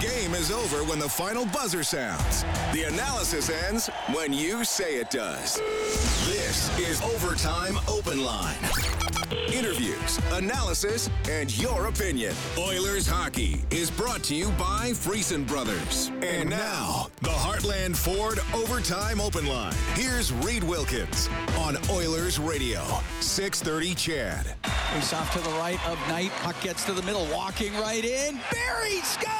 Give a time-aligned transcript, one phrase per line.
[0.00, 2.42] game is over when the final buzzer sounds.
[2.72, 5.56] The analysis ends when you say it does.
[6.26, 8.56] This is Overtime Open Line.
[9.52, 12.34] Interviews, analysis, and your opinion.
[12.58, 16.10] Oilers hockey is brought to you by Friesen Brothers.
[16.22, 19.74] And now, the Heartland Ford Overtime Open Line.
[19.94, 21.28] Here's Reed Wilkins
[21.58, 22.82] on Oilers Radio,
[23.20, 24.46] 630 CHED.
[24.92, 26.30] Face off to the right of Knight.
[26.42, 28.40] Puck gets to the middle, walking right in.
[28.50, 29.39] Barrie scores!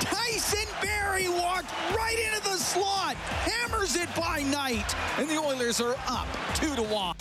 [0.00, 5.96] Tyson Barrie walked right into the slot, hammers it by Knight, and the Oilers are
[6.06, 7.16] up two to one.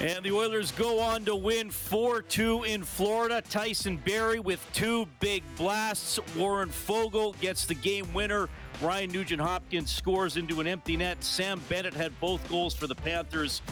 [0.00, 3.42] And the Oilers go on to win 4 2 in Florida.
[3.48, 6.18] Tyson Barrie with two big blasts.
[6.36, 8.48] Warren Foegele gets the game winner.
[8.80, 11.22] Ryan Nugent Hopkins scores into an empty net.
[11.22, 13.62] Sam Bennett had both goals for the Panthers,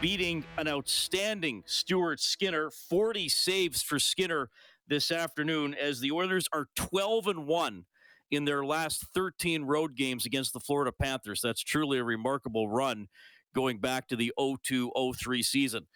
[0.00, 2.70] beating an outstanding Stuart Skinner.
[2.70, 4.50] 40 saves for Skinner
[4.88, 7.84] this afternoon as the Oilers are 12 and 1
[8.30, 11.40] in their last 13 road games against the Florida Panthers.
[11.42, 13.08] That's truly a remarkable run
[13.54, 15.86] going back to the 02 03 season.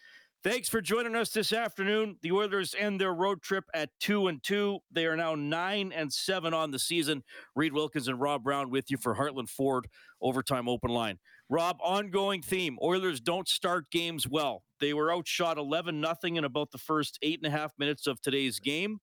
[0.42, 2.16] Thanks for joining us this afternoon.
[2.22, 4.78] The Oilers end their road trip at 2 and 2.
[4.90, 7.22] They are now 9 and 7 on the season.
[7.54, 9.86] Reed Wilkins and Rob Brown with you for Heartland Ford
[10.22, 11.18] Overtime Open Line.
[11.50, 12.78] Rob, ongoing theme.
[12.80, 14.62] Oilers don't start games well.
[14.78, 18.20] They were outshot 11 0 in about the first eight and a half minutes of
[18.20, 19.00] today's game.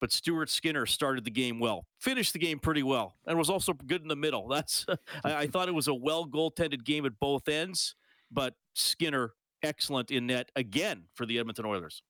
[0.00, 3.72] But Stuart Skinner started the game well, finished the game pretty well, and was also
[3.72, 4.48] good in the middle.
[4.50, 4.84] That's
[5.24, 7.94] I, I thought it was a well goaltended game at both ends,
[8.32, 12.02] but Skinner excellent in net again for the Edmonton Oilers.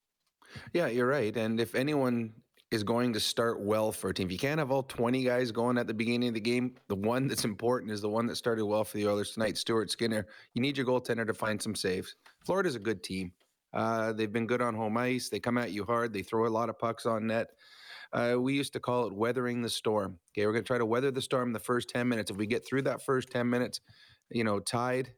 [0.72, 1.36] Yeah, you're right.
[1.36, 2.32] And if anyone
[2.70, 5.50] is going to start well for a team, if you can't have all 20 guys
[5.50, 8.36] going at the beginning of the game, the one that's important is the one that
[8.36, 10.27] started well for the Oilers tonight, Stuart Skinner.
[10.55, 12.14] You need your goaltender to find some saves.
[12.44, 13.33] Florida's a good team.
[13.72, 15.28] Uh, they've been good on home ice.
[15.28, 16.12] They come at you hard.
[16.12, 17.48] They throw a lot of pucks on net.
[18.12, 20.19] Uh, we used to call it weathering the storm.
[20.32, 22.30] Okay, we're going to try to weather the storm the first 10 minutes.
[22.30, 23.81] If we get through that first 10 minutes,
[24.31, 25.12] you know, tied,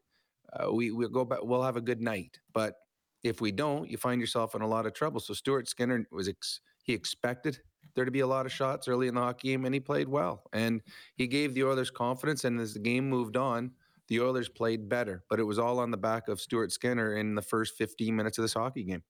[0.53, 1.39] uh, we we'll go back.
[1.41, 2.39] We'll have a good night.
[2.53, 2.75] But
[3.23, 5.21] if we don't, you find yourself in a lot of trouble.
[5.21, 6.59] So Stuart Skinner was ex-
[6.91, 7.59] he expected
[7.95, 10.07] there to be a lot of shots early in the hockey game, and he played
[10.07, 10.43] well.
[10.53, 10.81] And
[11.15, 12.45] he gave the Oilers confidence.
[12.45, 13.71] And as the game moved on,
[14.07, 15.23] the Oilers played better.
[15.29, 18.37] But it was all on the back of Stuart Skinner in the first 15 minutes
[18.37, 19.03] of this hockey game.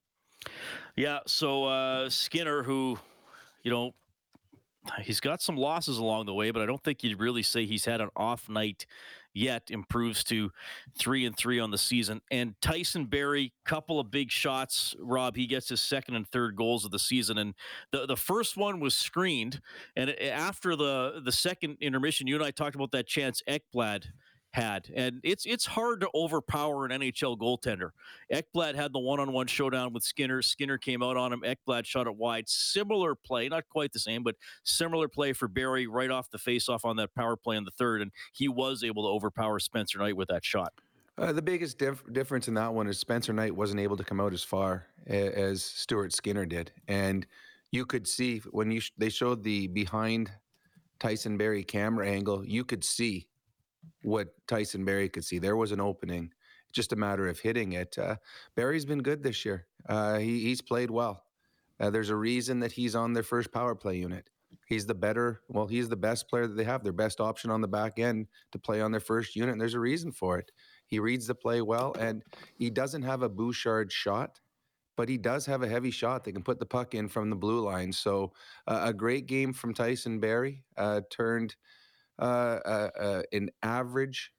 [0.96, 1.20] Yeah.
[1.28, 2.97] So uh, Skinner, who
[3.64, 3.94] you know,
[5.03, 7.86] he's got some losses along the way, but I don't think you'd really say he's
[7.86, 8.86] had an off night
[9.34, 9.69] yet.
[9.69, 10.52] Improves to
[10.97, 12.22] three and three on the season.
[12.31, 14.96] And Tyson Barrie, couple of big shots.
[15.00, 17.53] Rob, he gets his second and third goals of the season, and
[17.91, 19.62] the the first one was screened.
[19.96, 24.06] And after the the second intermission, you and I talked about that chance Ekblad
[24.54, 24.92] had.
[24.96, 27.92] And it's it's hard to overpower an NHL goaltender.
[28.32, 30.42] Ekblad had the one-on-one showdown with Skinner.
[30.42, 31.42] Skinner came out on him.
[31.42, 32.48] Ekblad shot it wide.
[32.50, 36.86] Similar play, not quite the same, but similar play for Barrie right off the face-off
[36.86, 40.18] on that power play in the third, and he was able to overpower Spencer Knight
[40.18, 40.74] with that shot.
[41.18, 44.20] Uh, the biggest dif- difference in that one is Spencer Knight wasn't able to come
[44.20, 47.26] out as far a- as Stuart Skinner did, and
[47.72, 50.32] you could see when you sh- they showed the behind
[51.00, 53.28] Tyson Barrie camera angle, you could see
[54.03, 55.40] what Tyson Barrie could see.
[55.40, 56.31] There was an opening,
[56.72, 57.97] just a matter of hitting it.
[57.97, 58.16] Uh,
[58.56, 59.68] Barrie's been good this year.
[59.88, 61.24] Uh, he, he's played well.
[61.80, 64.30] Uh, there's a reason that he's on their first power play unit.
[64.68, 67.62] He's the better, well, he's the best player that they have, their best option on
[67.62, 69.53] the back end to play on their first unit.
[69.53, 70.52] And there's a reason for it.
[70.88, 72.22] He reads the play well, and
[72.56, 74.40] he doesn't have a Bouchard shot,
[74.97, 77.36] but he does have a heavy shot that can put the puck in from the
[77.36, 77.91] blue line.
[77.94, 78.34] So
[78.68, 81.56] uh, a great game from Tyson Barrie uh, turned
[82.22, 84.32] uh, uh, uh, an average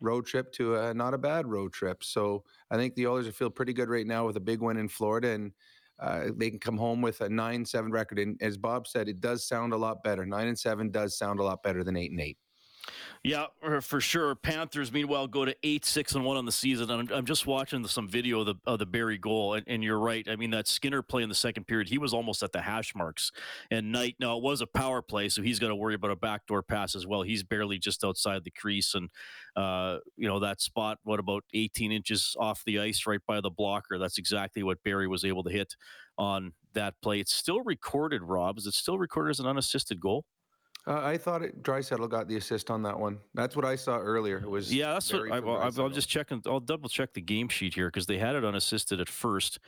[0.00, 2.04] road trip to a not a bad road trip.
[2.04, 4.88] So I think the Oilers feel pretty good right now with a big win in
[4.88, 5.52] Florida, and
[5.98, 8.18] uh, they can come home with a nine seven record.
[8.18, 10.24] And as Bob said, it does sound a lot better.
[10.24, 12.38] Nine and seven does sound a lot better than eight and eight.
[13.22, 13.46] Yeah,
[13.80, 14.34] for sure.
[14.36, 16.90] Panthers, meanwhile, go to eight, six, and one on the season.
[16.90, 19.98] I'm, I'm just watching some video of the of the Barrie goal, and, and, you're
[19.98, 20.26] right.
[20.28, 22.94] I mean, that Skinner play in the second period, he was almost at the hash
[22.94, 23.32] marks.
[23.70, 26.16] And Knight, now it was a power play, so he's got to worry about a
[26.16, 27.22] backdoor pass as well.
[27.22, 29.10] He's barely just outside the crease, and
[29.56, 33.50] uh, you know that spot, what about 18 inches off the ice, right by the
[33.50, 33.98] blocker?
[33.98, 35.74] That's exactly what Barrie was able to hit
[36.16, 37.18] on that play.
[37.18, 38.58] It's still recorded, Rob.
[38.58, 40.24] Is it still recorded as an unassisted goal?
[40.86, 43.18] Uh, I thought it, Draisaitl got the assist on that one.
[43.34, 44.38] That's what I saw earlier.
[44.38, 44.92] It was yeah.
[44.92, 46.42] That's what I, am just checking.
[46.46, 49.58] I'll double check the game sheet here because they had it unassisted at first.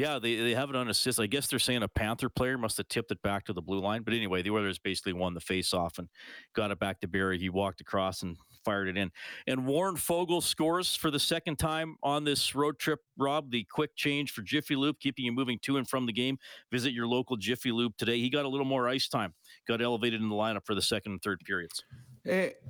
[0.00, 1.20] Yeah, they, they have it on assist.
[1.20, 3.80] I guess they're saying a Panther player must have tipped it back to the blue
[3.80, 4.02] line.
[4.02, 6.08] But anyway, the Oilers basically won the face-off and
[6.54, 7.38] got it back to Barrie.
[7.38, 9.10] He walked across and fired it in.
[9.46, 13.00] And Warren Foegele scores for the second time on this road trip.
[13.18, 16.38] Rob, the quick change for Jiffy Lube, keeping you moving to and from the game.
[16.72, 18.18] Visit your local Jiffy Lube today.
[18.18, 19.34] He got a little more ice time,
[19.68, 21.84] got elevated in the lineup for the second and third periods.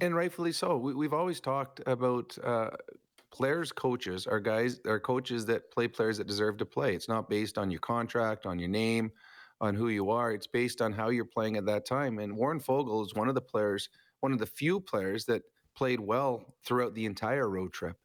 [0.01, 0.77] And rightfully so.
[0.77, 2.71] We, have always talked about uh,
[3.33, 6.95] players coaches are guys are coaches that play players that deserve to play.
[6.95, 9.13] It's not based on your contract on your name
[9.61, 10.33] on who you are.
[10.33, 12.19] It's based on how you're playing at that time.
[12.19, 13.89] And warren foegele is one of the players
[14.21, 15.43] one of the few players that
[15.75, 17.97] played well throughout the entire road trip.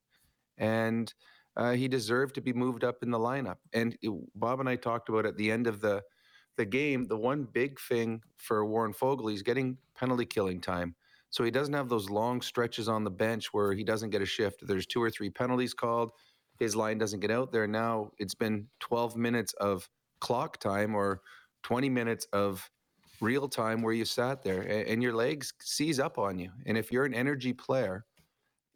[0.58, 1.14] And
[1.58, 3.58] uh, he deserved to be moved up in the lineup.
[3.74, 6.02] And it, bob and i talked about at the end of the
[6.58, 10.96] the game the one big thing for warren foegele he's getting penalty killing time
[11.30, 14.26] so he doesn't have those long stretches on the bench where he doesn't get a
[14.26, 14.66] shift.
[14.66, 16.12] There's two or three penalties called.
[16.60, 17.68] His line doesn't get out there.
[17.68, 19.90] Now it's been 12 minutes of
[20.22, 21.22] clock time or
[21.64, 22.70] 20 minutes of
[23.22, 26.52] real time where you sat there and your legs seize up on you.
[26.66, 28.06] And if you're an energy player,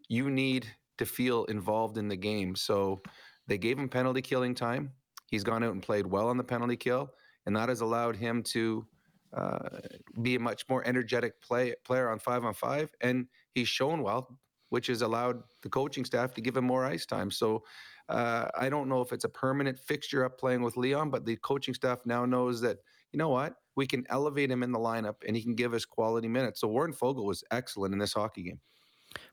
[0.08, 0.68] you need
[0.98, 2.56] to feel involved in the game.
[2.56, 3.02] So
[3.48, 4.92] they gave him penalty killing time.
[5.28, 7.12] He's gone out and played well on the penalty kill,
[7.46, 8.86] and that has allowed him to
[9.34, 9.80] uh,
[10.22, 14.40] be a much more energetic play player on five on five, and he's shown well,
[14.70, 17.32] which has allowed the coaching staff to give him more ice time.
[17.32, 17.64] So
[18.10, 21.36] uh, I don't know if it's a permanent fixture up playing with Leon, but the
[21.38, 22.78] coaching staff now knows that
[23.12, 25.86] you know what we can elevate him in the lineup and he can give us
[25.86, 26.60] quality minutes.
[26.60, 28.60] So Warren Foegele was excellent in this hockey game.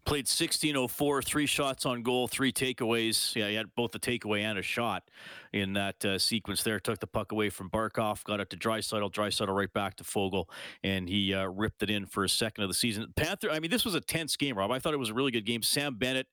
[0.06, 3.35] Played 1604, three shots on goal, three takeaways.
[3.35, 5.03] Yeah, he had both a takeaway and a shot
[5.53, 6.79] in that uh, sequence there.
[6.79, 10.44] Took the puck away from Barkov, got it to Draisaitl, Draisaitl right back to Foegele,
[10.85, 13.12] and he uh, ripped it in for a second of the season.
[13.17, 14.70] Panther, I mean, this was a tense game, Rob.
[14.70, 15.62] I thought it was a really good game.
[15.62, 16.29] Sam Bennett,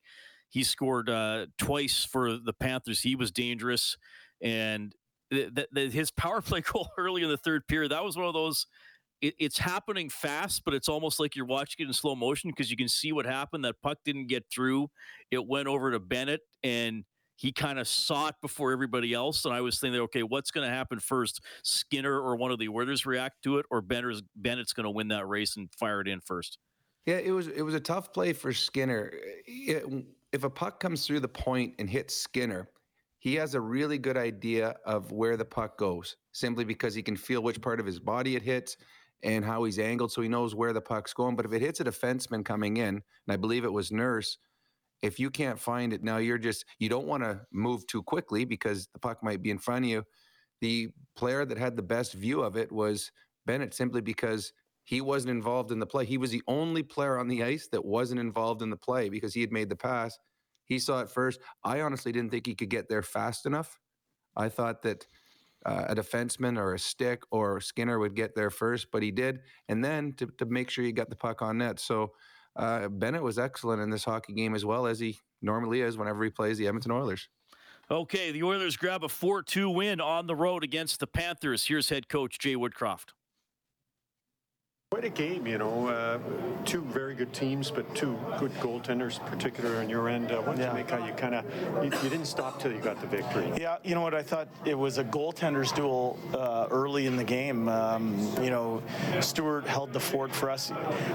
[0.51, 3.01] he scored uh, twice for the Panthers.
[3.01, 3.97] He was dangerous.
[4.39, 4.93] And
[5.31, 8.35] th- th- his power play goal early in the third period, that was one of
[8.35, 8.67] those–
[9.23, 12.69] it, it's happening fast, but it's almost like you're watching it in slow motion because
[12.69, 13.63] you can see what happened.
[13.63, 14.89] That puck didn't get through.
[15.31, 17.05] It went over to Bennett, and
[17.37, 19.45] he kind of saw it before everybody else.
[19.45, 21.41] And I was thinking, okay, what's going to happen first?
[21.63, 25.07] Skinner or one of the Oilers react to it, or Bennett's, Bennett's going to win
[25.07, 26.59] that race and fire it in first?
[27.05, 29.11] Yeah, it was it was a tough play for Skinner.
[29.45, 32.69] It, if a puck comes through the point and hits Skinner,
[33.19, 37.15] he has a really good idea of where the puck goes, simply because he can
[37.15, 38.77] feel which part of his body it hits
[39.23, 41.35] and how he's angled so he knows where the puck's going.
[41.35, 44.37] But if it hits a defenseman coming in, and I believe it was Nurse,
[45.01, 48.45] if you can't find it now, you're just you don't want to move too quickly
[48.45, 50.03] because the puck might be in front of you.
[50.61, 53.11] The player that had the best view of it was
[53.45, 54.53] Bennett, simply because
[54.85, 56.05] he wasn't involved in the play.
[56.05, 59.33] He was the only player on the ice that wasn't involved in the play because
[59.33, 60.17] he had made the pass.
[60.65, 61.39] He saw it first.
[61.63, 63.79] I honestly didn't think he could get there fast enough.
[64.35, 65.05] I thought that
[65.65, 69.39] uh, a defenseman or a stick or Skinner would get there first, but he did.
[69.69, 71.79] And then to, to make sure he got the puck on net.
[71.79, 72.11] So
[72.55, 76.23] uh, Bennett was excellent in this hockey game as well as he normally is whenever
[76.23, 77.29] he plays the Edmonton Oilers.
[77.91, 81.65] Okay, the Oilers grab a 4 2 win on the road against the Panthers.
[81.65, 83.09] Here's head coach Jay Woodcroft.
[84.93, 85.87] Quite a game, you know.
[85.87, 86.19] Uh,
[86.65, 90.31] two very good teams, but two good goaltenders, particular on your end.
[90.31, 90.67] Uh, what yeah.
[90.67, 91.45] you make how you kind of
[91.83, 93.51] you, you, didn't stop till you got the victory?
[93.59, 94.13] Yeah, you know what?
[94.13, 97.67] I thought it was a goaltenders duel uh, early in the game.
[97.69, 98.83] Um, you know,
[99.19, 100.71] Stuart held the fort for us.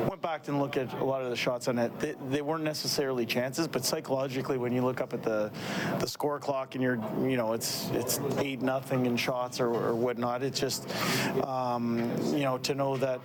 [0.09, 1.97] Went back and looked at a lot of the shots on it.
[2.01, 5.53] They, they weren't necessarily chances, but psychologically, when you look up at the
[6.01, 9.95] the score clock and you're, you know, it's it's eight nothing in shots or, or
[9.95, 10.43] whatnot.
[10.43, 10.93] It's just,
[11.45, 13.21] um, you know, to know that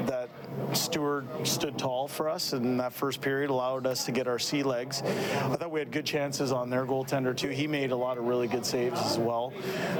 [0.00, 0.30] that
[0.74, 4.62] Stuart stood tall for us in that first period, allowed us to get our sea
[4.62, 5.02] legs.
[5.02, 7.48] I thought we had good chances on their goaltender too.
[7.48, 9.52] He made a lot of really good saves as well.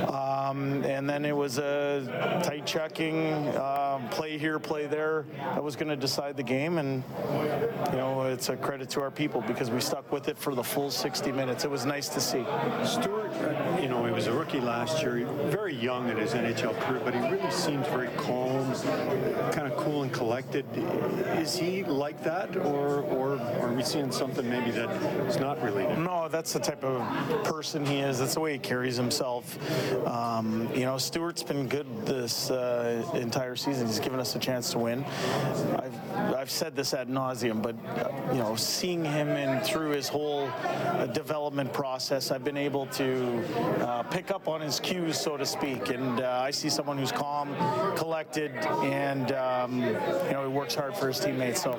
[0.08, 5.24] Um, and then it was a tight checking, um, play here, play there.
[5.36, 7.02] That was going to decide the game, and
[7.90, 10.64] you know it's a credit to our people because we stuck with it for the
[10.64, 11.64] full 60 minutes.
[11.64, 12.44] It was nice to see.
[12.84, 13.32] Stuart,
[13.80, 17.14] you know, he was a rookie last year, very young in his NHL career, but
[17.14, 18.72] he really seems very calm,
[19.52, 20.41] kind of cool and collected.
[20.54, 24.90] Is he like that, or, or, are we seeing something maybe that
[25.26, 25.98] is not related?
[25.98, 28.18] No, that's the type of person he is.
[28.18, 29.58] That's the way he carries himself.
[30.06, 33.86] Um, you know, Stuart's been good this uh, entire season.
[33.86, 35.04] He's given us a chance to win.
[35.78, 37.76] I've, I've said this ad nauseum, but
[38.32, 43.42] you know, seeing him in through his whole uh, development process, I've been able to
[43.80, 45.90] uh, pick up on his cues, so to speak.
[45.90, 47.54] And uh, I see someone who's calm,
[47.96, 49.80] collected, and um,
[50.32, 51.62] you know he works hard for his teammates.
[51.62, 51.72] So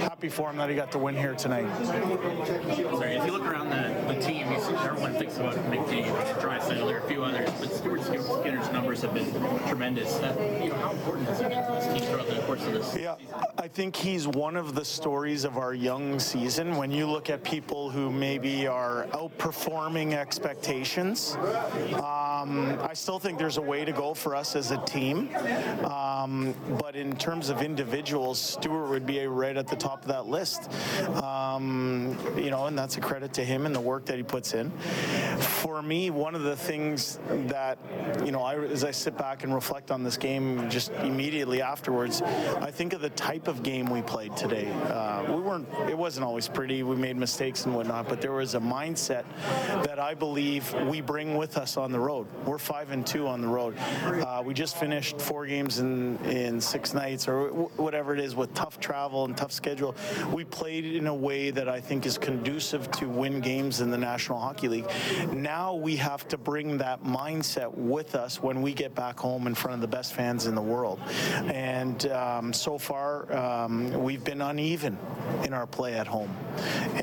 [0.00, 1.66] happy for him that he got the win here tonight.
[1.84, 7.04] Sorry, if you look around the, the team, everyone thinks about McDavid, Draisaitl, there are
[7.04, 9.30] a few others, but Stuart Skinner's numbers have been
[9.68, 10.14] tremendous.
[10.14, 12.72] Uh, you know, how important has he been to this team throughout the course of
[12.72, 13.34] this Yeah, season?
[13.58, 16.76] I think he's one of the stories of our young season.
[16.78, 21.36] When you look at people who maybe are outperforming expectations,
[21.96, 25.28] um, I still think there's a way to go for us as a team.
[25.84, 27.60] Um, but in terms of
[27.98, 30.70] individuals, Stuart would be right at the top of that list.
[31.20, 34.54] Um, you know, and that's a credit to him and the work that he puts
[34.54, 34.70] in.
[35.40, 37.76] For me, one of the things that,
[38.24, 42.22] you know, I, as I sit back and reflect on this game just immediately afterwards,
[42.22, 44.70] I think of the type of game we played today.
[44.70, 46.84] Uh, we weren't, it wasn't always pretty.
[46.84, 49.24] We made mistakes and whatnot, but there was a mindset
[49.82, 52.28] that I believe we bring with us on the road.
[52.46, 53.76] We're five and two on the road.
[54.04, 58.52] Uh, we just finished four games in, in six nights or whatever it is with
[58.54, 59.94] tough travel and tough schedule.
[60.32, 63.98] We played in a way that I think is conducive to win games in the
[63.98, 64.86] National Hockey League.
[65.32, 69.54] Now we have to bring that mindset with us when we get back home in
[69.54, 71.00] front of the best fans in the world.
[71.34, 74.98] And um, so far, um, we've been uneven
[75.44, 76.34] in our play at home.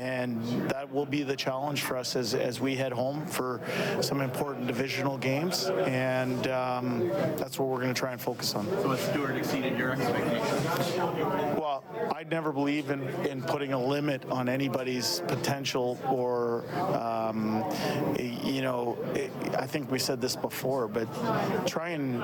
[0.00, 3.60] And that will be the challenge for us as, as we head home for
[4.00, 5.66] some important divisional games.
[5.66, 8.66] And um, that's what we're going to try and focus on.
[8.82, 10.65] So has Stuart exceeded your expectations?
[10.66, 17.64] Well, I'd never believe in, in putting a limit on anybody's potential or, um,
[18.18, 18.98] you know,
[19.58, 21.06] I think we said this before, but
[21.66, 22.22] try and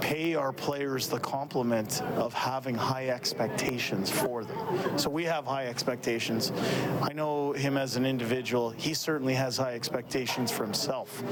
[0.00, 4.98] pay our players the compliment of having high expectations for them.
[4.98, 6.52] So we have high expectations.
[7.02, 8.70] I know him as an individual.
[8.70, 11.22] He certainly has high expectations for himself.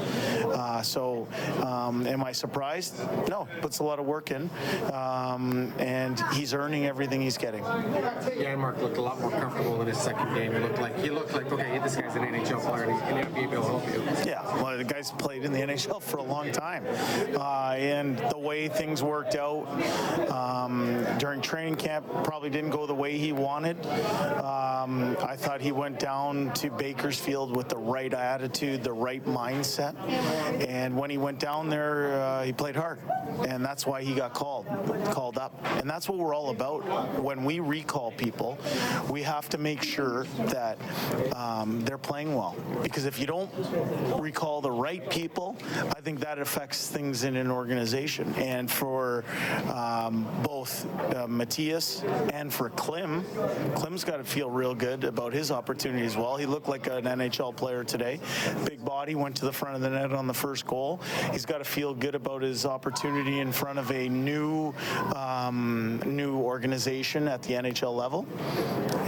[0.44, 1.26] Uh, so
[1.62, 2.98] um, am I surprised?
[3.28, 4.50] No, puts a lot of work in.
[4.92, 7.64] Um, and he's earning everything he's getting.
[7.64, 10.52] Janmark looked a lot more comfortable in his second game.
[10.52, 13.24] He looked like he looked like okay, this guy's an NHL player and he's going
[13.24, 14.30] to be able to help you.
[14.30, 16.84] Yeah, well, the guy's played in the NHL for a long time,
[17.34, 19.64] uh, and the way things worked out
[20.30, 23.82] um, during training camp probably didn't go the way he wanted.
[23.86, 29.94] Um, I thought he went down to Bakersfield with the right attitude, the right mindset,
[30.68, 32.98] and when he went down there, uh, he played hard,
[33.48, 34.66] and that's why he got called,
[35.06, 36.82] called up, and that's what we're all about.
[37.20, 38.58] When we recall people,
[39.08, 40.78] we have to make sure that
[41.34, 43.50] um, they're playing well, because if you don't
[44.18, 45.56] recall the right people,
[45.96, 48.34] I think that affects things in an organization.
[48.34, 49.24] And for
[49.72, 53.24] um, both uh, Mattias and for Klim,
[53.74, 56.36] Klim's got to feel real good about his opportunity as well.
[56.36, 58.18] He looked like an NHL player today.
[58.64, 61.00] Big body, went to the front of the net on the first goal.
[61.30, 64.74] He's got to feel good about his opportunity in front of a new,
[65.14, 68.26] um, new organization at the NHL level.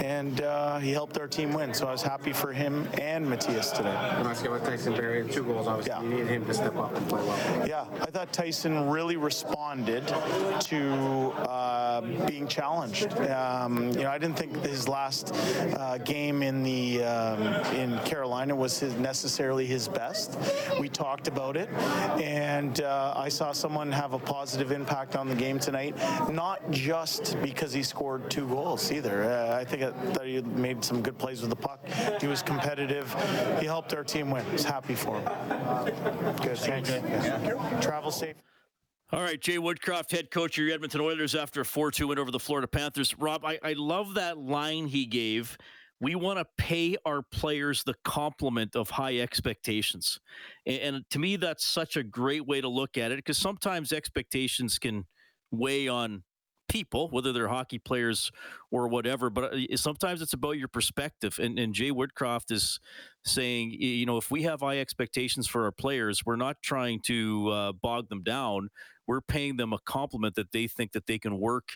[0.05, 1.75] And uh, he helped our team win.
[1.75, 3.91] So I was happy for him and Mattias today.
[3.91, 5.67] I about Tyson Barrie two goals.
[5.67, 6.03] Obviously, Yeah.
[6.03, 7.67] you need him to step up and play well.
[7.67, 13.13] Yeah, I thought Tyson really responded to uh, being challenged.
[13.19, 17.43] Um, you know, I didn't think his last uh, game in the um,
[17.75, 20.39] in Carolina was his, necessarily his best.
[20.81, 21.69] We talked about it,
[22.21, 25.97] and uh, I saw someone have a positive impact on the game tonight.
[26.31, 27.06] Not just
[27.43, 29.25] because he scored two goals either.
[29.25, 29.83] Uh, I think
[30.15, 31.87] that he made some good plays with the puck.
[32.21, 33.15] He was competitive.
[33.61, 34.45] He helped our team win.
[34.45, 35.25] I was happy for him.
[36.43, 36.91] Good, thanks.
[36.91, 37.81] Yeah.
[37.81, 38.37] Travel safe.
[39.13, 42.19] All right, Jay Woodcroft, head coach of your Edmonton Oilers after a 4 2 win
[42.19, 43.17] over the Florida Panthers.
[43.17, 45.57] Rob, I, I love that line he gave.
[46.01, 50.19] We want to pay our players the compliment of high expectations.
[50.67, 53.93] And, and to me, that's such a great way to look at it because sometimes
[53.93, 55.07] expectations can
[55.53, 56.25] weigh on
[56.69, 58.31] people, whether they're hockey players
[58.71, 59.31] or whatever.
[59.31, 61.39] But uh, sometimes it's about your perspective.
[61.41, 62.81] And, and Jay Woodcroft is
[63.25, 67.49] saying, you know, if we have high expectations for our players, we're not trying to
[67.49, 68.69] uh, bog them down.
[69.07, 71.71] We're paying them a compliment that they think that they can work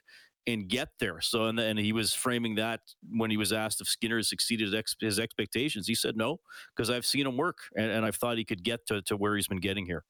[0.47, 1.21] and get there.
[1.21, 2.81] So, and, and he was framing that
[3.11, 5.87] when he was asked if Skinner has exceeded his, ex- his expectations.
[5.87, 6.41] He said no,
[6.75, 9.37] because I've seen him work and, and I've thought he could get to, to where
[9.37, 10.05] he's been getting here.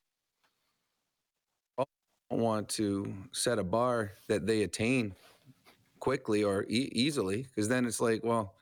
[2.31, 5.15] Want to set a bar that they attain
[5.99, 8.55] quickly or e- easily because then it's like well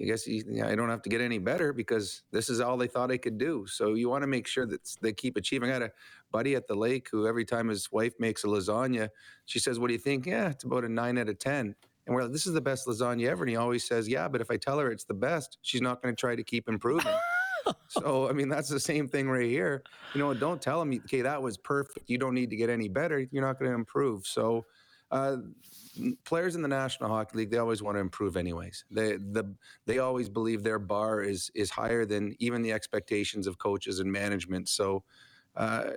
[0.00, 2.86] i guess you, i don't have to get any better because this is all they
[2.86, 3.66] thought i could do.
[3.66, 5.70] So you want to make sure that they keep achieving.
[5.70, 5.92] I got a
[6.30, 9.08] buddy at the lake who every time his wife makes a lasagna
[9.46, 10.26] she says what do you think?
[10.26, 11.74] Yeah it's about a 9 out of 10
[12.06, 13.44] and we're like this is the best lasagna ever.
[13.44, 16.02] And he always says yeah but if i tell her it's the best she's not
[16.02, 17.14] going to try to keep improving
[17.88, 19.82] so I mean, that's the same thing right here.
[20.14, 22.08] You know, don't tell them, okay, that was perfect.
[22.08, 23.26] You don't need to get any better.
[23.30, 24.26] You're not going to improve.
[24.26, 24.64] So.
[25.08, 25.36] Uh,
[26.24, 28.84] players in the National Hockey League, they always want to improve anyways.
[28.90, 29.54] They the
[29.86, 34.10] they always believe their bar is is higher than even the expectations of coaches and
[34.10, 34.68] management.
[34.68, 35.04] So
[35.56, 35.90] uh,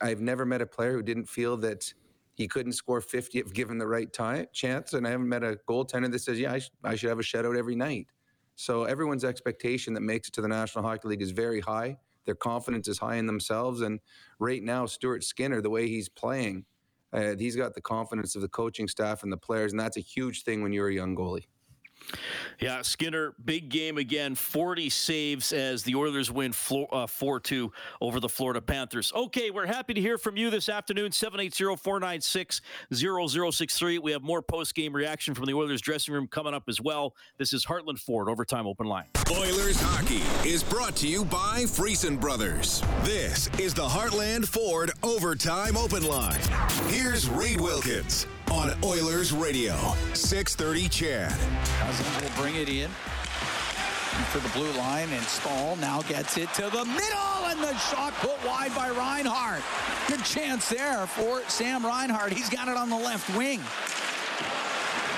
[0.00, 1.92] I've never met a player who didn't feel that
[2.34, 5.58] he couldn't score 50 if given the right time chance, and I haven't met a
[5.68, 8.06] goaltender that says, "Yeah, I, sh- I should have a shutout every night."
[8.60, 11.96] So everyone's expectation that makes it to the National Hockey League is very high.
[12.26, 14.00] Their confidence is high in themselves, and
[14.38, 16.66] right now, Stuart Skinner, the way he's playing,
[17.10, 20.00] uh, he's got the confidence of the coaching staff and the players, and that's a
[20.00, 21.46] huge thing when you're a young goalie.
[22.58, 24.34] Yeah, Skinner, big game again.
[24.34, 26.52] 40 saves as the Oilers win
[26.92, 29.12] uh, 4 2 over the Florida Panthers.
[29.14, 31.12] Okay, we're happy to hear from you this afternoon.
[31.12, 32.60] 780 496
[32.92, 33.98] 0063.
[33.98, 37.14] We have more post game reaction from the Oilers dressing room coming up as well.
[37.38, 39.06] This is Heartland Ford Overtime Open Line.
[39.30, 42.82] Oilers hockey is brought to you by Friesen Brothers.
[43.04, 46.40] This is the Heartland Ford Overtime Open Line.
[46.88, 49.76] Here's Reed Wilkins on Oilers Radio,
[50.12, 51.30] 630 CHED.
[51.78, 52.90] Cousins will bring it in
[54.30, 58.12] for the blue line and Staal now gets it to the middle and the shot
[58.14, 59.62] put wide by Reinhart.
[60.08, 62.32] Good chance there for Sam Reinhart.
[62.32, 63.60] He's got it on the left wing.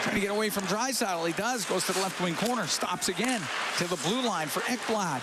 [0.02, 1.26] Trying to get away from Draisaitl.
[1.26, 1.64] He does.
[1.64, 2.66] Goes to the left wing corner.
[2.66, 3.40] Stops again
[3.78, 5.22] to the blue line for Ekblad.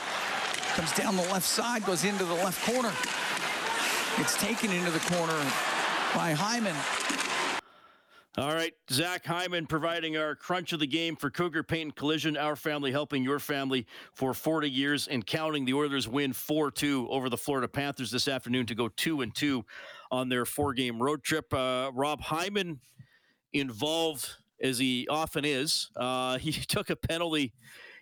[0.76, 1.86] Comes down the left side.
[1.86, 2.92] Goes into the left corner.
[4.18, 5.38] It's taken into the corner
[6.16, 6.76] by Hyman.
[8.38, 12.38] All right, Zach Hyman providing our crunch of the game for Cougar Paint and Collision,
[12.38, 15.66] our family helping your family for 40 years and counting.
[15.66, 19.66] The Oilers win 4-2 over the Florida Panthers this afternoon to go 2 and 2
[20.12, 21.52] on their four-game road trip.
[21.52, 22.80] Uh, Rob Hyman
[23.52, 24.30] involved
[24.62, 25.90] as he often is.
[25.96, 27.52] Uh, he took a penalty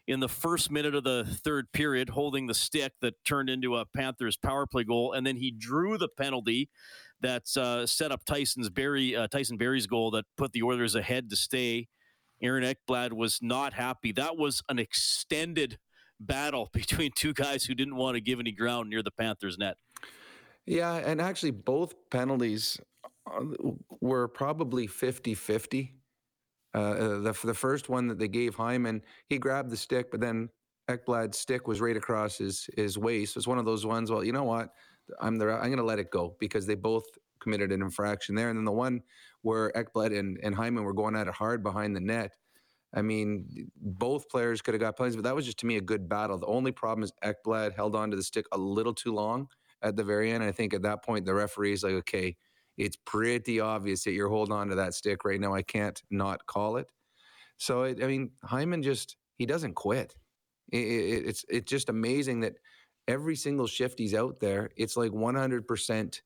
[0.08, 3.86] in the first minute of the third period, holding the stick that turned into a
[3.86, 6.70] Panthers power play goal, and then he drew the penalty
[7.22, 11.30] that uh, set up Tyson's Barrie, uh, Tyson Barrie's goal that put the Oilers ahead
[11.30, 11.88] to stay.
[12.42, 14.12] Aaron Ekblad was not happy.
[14.12, 15.80] That was an extended
[16.20, 19.78] battle between two guys who didn't want to give any ground near the Panthers' net.
[20.66, 22.80] Yeah, and actually, both penalties
[23.26, 23.44] uh,
[24.02, 25.94] were probably 50 50.
[26.76, 30.20] Uh, uh, the, the first one that they gave Hyman, he grabbed the stick, but
[30.20, 30.50] then
[30.90, 33.36] Ekblad's stick was right across his, his waist.
[33.38, 34.70] It's one of those ones, well, you know what?
[35.20, 37.06] I'm the I'm going to let it go because they both
[37.40, 38.50] committed an infraction there.
[38.50, 39.02] And then the one
[39.42, 42.36] where Ekblad and, and Hyman were going at it hard behind the net.
[42.94, 45.82] I mean, both players could have got penalties, but that was just to me a
[45.82, 46.38] good battle.
[46.38, 49.48] The only problem is Ekblad held on to the stick a little too long
[49.82, 50.44] at the very end.
[50.44, 52.38] I think at that point the referee is like, okay,
[52.78, 55.54] it's pretty obvious that you're holding on to that stick right now.
[55.54, 56.88] I can't not call it.
[57.58, 60.16] So it, I mean, Hyman just he doesn't quit.
[60.72, 62.54] It, it, it's it's just amazing that
[63.08, 66.22] every single shift he's out there, it's like 100%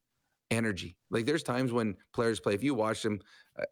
[0.49, 0.97] energy.
[1.09, 3.19] Like there's times when players play, if you watch them,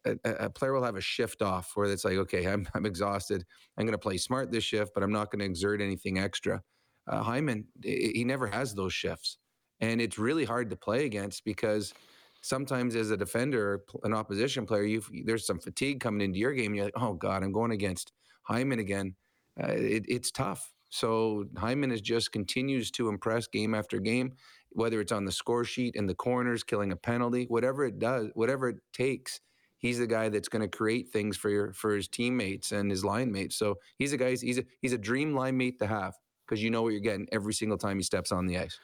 [0.05, 2.85] a, a, a player will have a shift off where it's like, okay, I'm, I'm
[2.85, 3.45] exhausted.
[3.77, 6.61] I'm going to play smart this shift, but I'm not going to exert anything extra.
[7.07, 9.37] Uh, Hyman, he never has those shifts.
[9.81, 11.93] And it's really hard to play against because
[12.41, 16.75] sometimes as a defender, an opposition player, you there's some fatigue coming into your game.
[16.75, 18.11] You're like, oh God, I'm going against
[18.43, 19.15] Hyman again.
[19.61, 20.71] Uh, it, it's tough.
[20.89, 24.33] So Hyman is just continues to impress game after game,
[24.69, 28.29] whether it's on the score sheet in the corners, killing a penalty, whatever it does,
[28.33, 29.39] whatever it takes.
[29.77, 33.05] He's the guy that's going to create things for your for his teammates and his
[33.05, 33.55] line mates.
[33.55, 34.35] So he's a guy.
[34.35, 37.27] He's a he's a dream line mate to have because you know what you're getting
[37.31, 38.77] every single time he steps on the ice.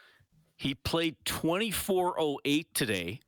[0.56, 3.20] He played 24:08 today,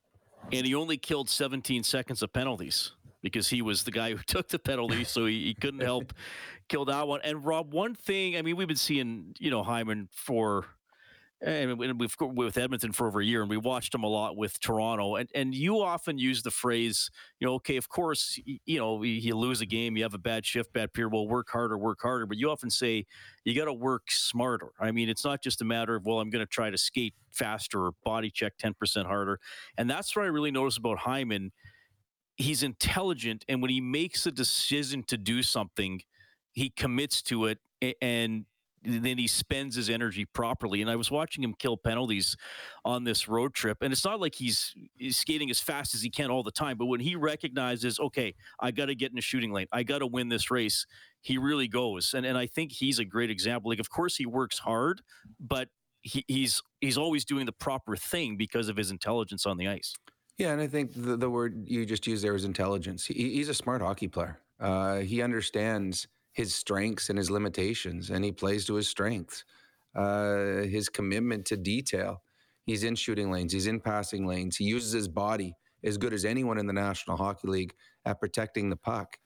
[0.54, 4.48] and he only killed 17 seconds of penalties because he was the guy who took
[4.50, 6.14] the penalty, so he, he couldn't help
[6.70, 7.22] kill that one.
[7.24, 10.66] And Rob, one thing, I mean, we've been seeing, you know, Hyman for
[11.40, 14.60] and we've with Edmonton for over a year, and we watched him a lot with
[14.60, 15.16] Toronto.
[15.18, 19.36] And and you often use the phrase, you know, okay, of course, you know, you
[19.36, 21.14] lose a game, you have a bad shift, bad period.
[21.14, 22.26] Well, work harder, work harder.
[22.26, 23.06] But you often say
[23.46, 24.70] you got to work smarter.
[24.80, 27.14] I mean, it's not just a matter of well, I'm going to try to skate
[27.32, 29.40] faster or body check ten percent harder.
[29.78, 31.52] And that's what I really notice about Hyman
[32.38, 36.02] he's intelligent and when he makes a decision to do something
[36.54, 37.60] he commits to it
[38.02, 38.46] and
[38.84, 40.82] then he spends his energy properly.
[40.82, 42.36] And I was watching him kill penalties
[42.86, 46.10] on this road trip, and it's not like he's, he's skating as fast as he
[46.10, 46.78] can all the time.
[46.78, 50.00] But when he recognizes, okay, I got to get in a shooting lane, I got
[50.00, 50.86] to win this race,
[51.22, 52.14] he really goes.
[52.14, 53.70] And and I think he's a great example.
[53.70, 55.02] Like, of course, he works hard,
[55.40, 55.70] but
[56.02, 59.94] he, he's he's always doing the proper thing because of his intelligence on the ice.
[60.38, 63.06] Yeah, and I think the, the word you just used there is intelligence.
[63.06, 64.40] He, he's a smart hockey player.
[64.60, 69.44] Uh, he understands his strengths and his limitations, and he plays to his strengths.
[69.96, 72.24] uh, his commitment to detail.
[72.66, 74.58] He's in shooting lanes, he's in passing lanes.
[74.58, 77.74] He uses his body as good as anyone in the National Hockey League
[78.06, 79.18] at protecting the puck.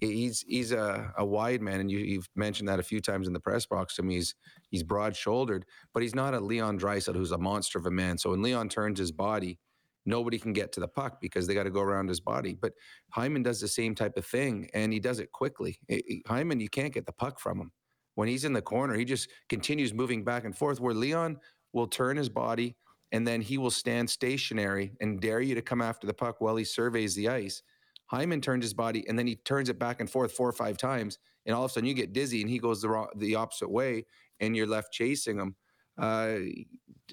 [0.00, 3.32] He's he's a, a wide man, and you, you've mentioned that a few times in
[3.32, 4.16] the press box to me.
[4.16, 4.34] He's
[4.70, 8.18] he's broad shouldered, but he's not a Leon Draisaitl who's a monster of a man.
[8.18, 9.58] So when Leon turns his body,
[10.06, 12.56] nobody can get to the puck because they got to go around his body.
[12.60, 12.72] But
[13.10, 15.78] Hyman does the same type of thing, and he does it quickly.
[16.26, 17.72] Hyman, you can't get the puck from him.
[18.14, 20.80] When he's in the corner, he just continues moving back and forth.
[20.80, 21.38] Where Leon
[21.72, 22.76] will turn his body,
[23.12, 26.56] and then he will stand stationary and dare you to come after the puck while
[26.56, 27.62] he surveys the ice.
[28.06, 30.76] Hyman turns his body and then he turns it back and forth four or five
[30.76, 33.34] times, and all of a sudden you get dizzy and he goes the wrong, the
[33.34, 34.06] opposite way,
[34.40, 35.56] and you're left chasing him.
[35.98, 36.36] Uh,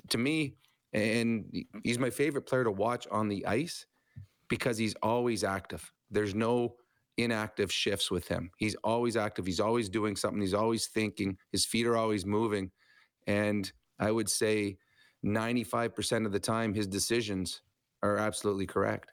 [0.10, 0.56] to me,
[0.94, 3.86] and he's my favorite player to watch on the ice
[4.50, 5.92] because he's always active.
[6.12, 6.76] There's no
[7.18, 8.52] inactive shifts with him.
[8.58, 9.46] He's always active.
[9.46, 10.42] He's always doing something.
[10.42, 11.38] He's always thinking.
[11.52, 12.72] His feet are always moving,
[13.28, 14.78] and I would say
[15.26, 17.62] 95% of the time his decisions
[18.02, 19.13] are absolutely correct.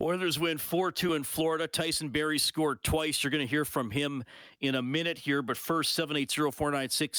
[0.00, 1.66] Oilers win 4 2 in Florida.
[1.66, 3.22] Tyson Barrie scored twice.
[3.22, 4.24] You're going to hear from him
[4.60, 5.42] in a minute here.
[5.42, 7.18] But first, 780 496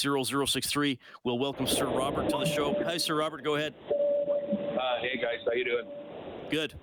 [0.50, 0.98] 0063.
[1.24, 2.74] We'll welcome Sir Robert to the show.
[2.84, 3.44] Hi, Sir Robert.
[3.44, 3.74] Go ahead.
[3.88, 5.38] Uh, hey, guys.
[5.46, 5.86] How you doing?
[6.50, 6.74] Good.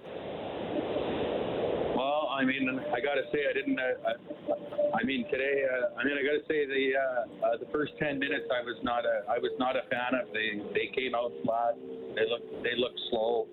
[1.96, 3.80] Well, I mean, I got to say, I didn't.
[3.80, 7.58] Uh, I, I mean, today, uh, I mean, I got to say, the uh, uh,
[7.58, 10.32] the first 10 minutes, I was not a, I was not a fan of.
[10.34, 11.76] They they came out flat.
[12.16, 13.48] They looked they looked slow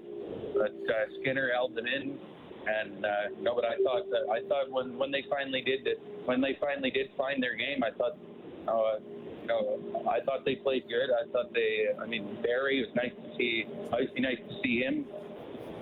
[0.57, 2.19] but uh, Skinner held them in.
[2.67, 6.01] And uh, no, but I thought that I thought when when they finally did it,
[6.25, 8.19] when they finally did find their game, I thought,
[8.67, 8.99] uh,
[9.41, 11.11] you know, I thought they played good.
[11.15, 13.67] I thought they, I mean, Barrie was nice to see.
[13.93, 15.07] Obviously, nice to see him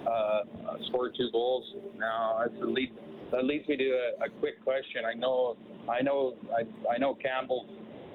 [0.06, 0.42] uh,
[0.88, 1.64] score two goals.
[1.98, 2.92] Now that's a lead.
[3.30, 5.04] That leads me to a, a quick question.
[5.04, 5.56] I know,
[5.88, 7.66] I know, I, I know Campbell.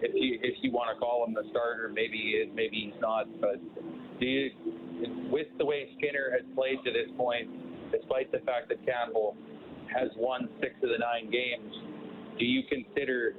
[0.01, 3.27] If you if you want to call him the starter, maybe maybe he's not.
[3.41, 3.59] But
[4.19, 4.51] do you
[5.31, 7.49] with the way Skinner has played to this point,
[7.91, 9.35] despite the fact that Campbell
[9.93, 11.73] has won six of the nine games,
[12.37, 13.35] do you consider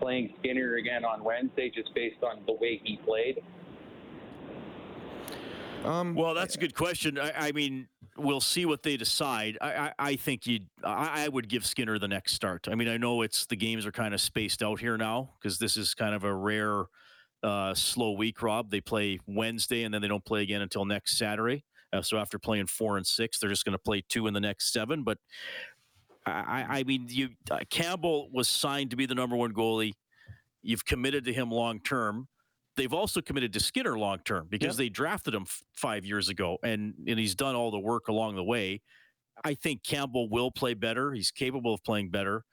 [0.00, 3.42] playing Skinner again on Wednesday just based on the way he played?
[5.84, 7.18] Um, well, that's a good question.
[7.18, 9.56] I, I, mean, we'll see what they decide.
[9.60, 12.68] I, I, I think you, I, would give Skinner the next start.
[12.70, 15.58] I mean, I know it's the games are kind of spaced out here now because
[15.58, 16.84] this is kind of a rare
[17.42, 18.70] uh, slow week, Rob.
[18.70, 21.64] They play Wednesday and then they don't play again until next Saturday.
[21.92, 24.40] Uh, so after playing four and six, they're just going to play two in the
[24.40, 25.02] next seven.
[25.02, 25.18] But
[26.26, 29.94] I, I mean, you uh, Campbell was signed to be the number one goalie.
[30.62, 32.28] You've committed to him long term.
[32.76, 34.76] They've also committed to Skinner long term because yep.
[34.76, 38.36] they drafted him f- five years ago, and and he's done all the work along
[38.36, 38.82] the way.
[39.42, 41.12] I think Campbell will play better.
[41.12, 42.44] He's capable of playing better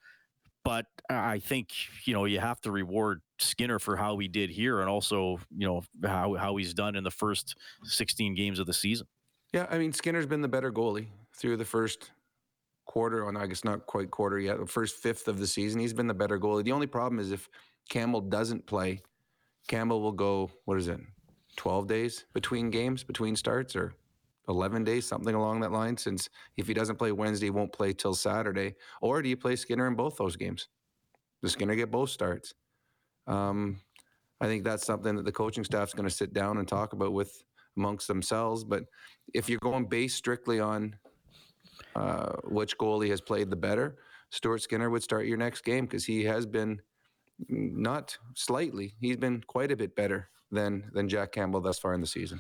[0.67, 1.69] but I think
[2.03, 5.65] you know you have to reward Skinner for how he did here, and also you
[5.65, 9.07] know how how he's done in the first 16 games of the season.
[9.53, 12.11] Yeah, I mean Skinner's been the better goalie through the first
[12.85, 15.79] quarter, on I guess not quite quarter yet, the first fifth of the season.
[15.79, 16.65] He's been the better goalie.
[16.65, 17.47] The only problem is if
[17.87, 19.01] Campbell doesn't play,
[19.69, 20.99] Campbell will go what is it,
[21.55, 23.93] 12 days between games, between starts, or
[24.47, 27.93] 11 days, something along that line, since if he doesn't play Wednesday, he won't play
[27.93, 28.75] till Saturday?
[29.01, 30.69] Or do you play Skinner in both those games?
[31.41, 32.53] Does Skinner get both starts?
[33.27, 33.81] Um,
[34.39, 36.93] I think that's something that the coaching staff is going to sit down and talk
[36.93, 37.43] about with
[37.75, 38.63] amongst themselves.
[38.63, 38.83] But
[39.33, 40.95] if you're going based strictly on
[41.95, 43.97] uh, which goalie has played the better,
[44.29, 46.81] Stuart Skinner would start your next game because he has been
[47.49, 52.01] not slightly, he's been quite a bit better than than Jack Campbell thus far in
[52.01, 52.39] the season.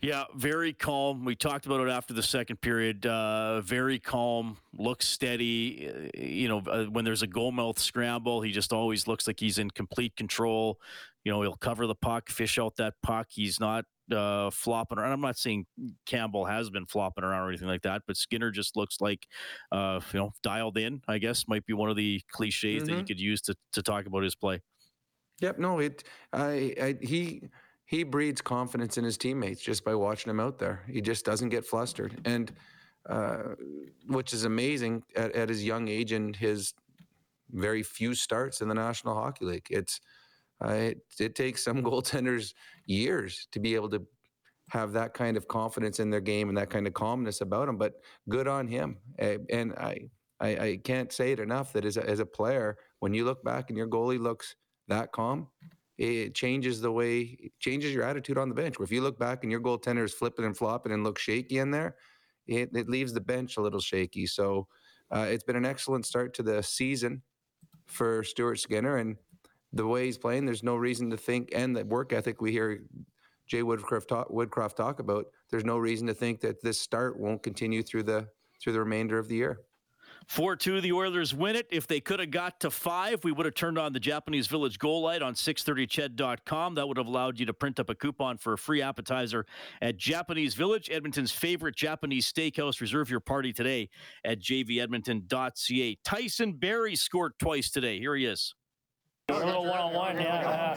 [0.00, 1.24] Yeah, very calm.
[1.24, 3.06] We talked about it after the second period.
[3.06, 5.88] Uh, very calm, looks steady.
[5.88, 9.58] Uh, you know, uh, when there's a goalmouth scramble, he just always looks like he's
[9.58, 10.78] in complete control.
[11.24, 13.28] You know, he'll cover the puck, fish out that puck.
[13.30, 15.12] He's not uh, flopping around.
[15.12, 15.66] I'm not saying
[16.06, 19.26] Campbell has been flopping around or anything like that, but Skinner just looks like,
[19.72, 21.00] uh, you know, dialed in.
[21.08, 22.92] I guess might be one of the cliches mm-hmm.
[22.92, 24.60] that you could use to to talk about his play.
[25.40, 25.58] Yep.
[25.58, 26.04] No, it.
[26.32, 26.74] I.
[26.80, 27.42] I he
[27.86, 30.82] he breeds confidence in his teammates just by watching him out there.
[30.90, 32.52] He just doesn't get flustered, and
[33.08, 33.54] uh,
[34.08, 36.72] which is amazing at, at, his young age and his
[37.50, 39.66] very few starts in the National Hockey League.
[39.68, 40.00] It's
[40.64, 42.54] uh, it, it takes some goaltenders
[42.86, 44.06] years to be able to
[44.70, 47.76] have that kind of confidence in their game and that kind of calmness about them.
[47.76, 50.08] But good on him, and I.
[50.40, 53.44] I, I can't say it enough that as a, as a player, when you look
[53.44, 54.56] back and your goalie looks
[54.88, 55.48] that calm,
[55.96, 58.78] it changes the way changes your attitude on the bench.
[58.78, 61.58] Where if you look back and your goaltender is flipping and flopping and looks shaky
[61.58, 61.96] in there,
[62.46, 64.26] it, it leaves the bench a little shaky.
[64.26, 64.66] So
[65.10, 67.22] uh, it's been an excellent start to the season
[67.86, 69.16] for Stuart Skinner, and
[69.72, 72.84] the way he's playing, there's no reason to think, and the work ethic we hear
[73.46, 77.42] Jay Woodcroft talk, Woodcroft talk about, there's no reason to think that this start won't
[77.42, 78.26] continue through the
[78.62, 79.60] through the remainder of the year.
[80.28, 81.66] 4 2, the Oilers win it.
[81.70, 84.78] If they could have got to five, we would have turned on the Japanese Village
[84.78, 86.74] goal light on 630ched.com.
[86.74, 89.46] That would have allowed you to print up a coupon for a free appetizer
[89.82, 92.80] at Japanese Village, Edmonton's favorite Japanese steakhouse.
[92.80, 93.88] Reserve your party today
[94.24, 95.98] at jvedmonton.ca.
[96.04, 97.98] Tyson Barrie scored twice today.
[97.98, 98.54] Here he is.
[99.30, 100.74] A little one-on-one, yeah.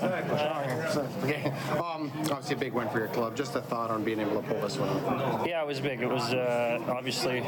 [1.23, 1.51] Okay.
[1.77, 3.35] Um, obviously a big win for your club.
[3.35, 5.45] Just a thought on being able to pull this one off.
[5.45, 6.01] Yeah, it was big.
[6.01, 7.41] It was uh, obviously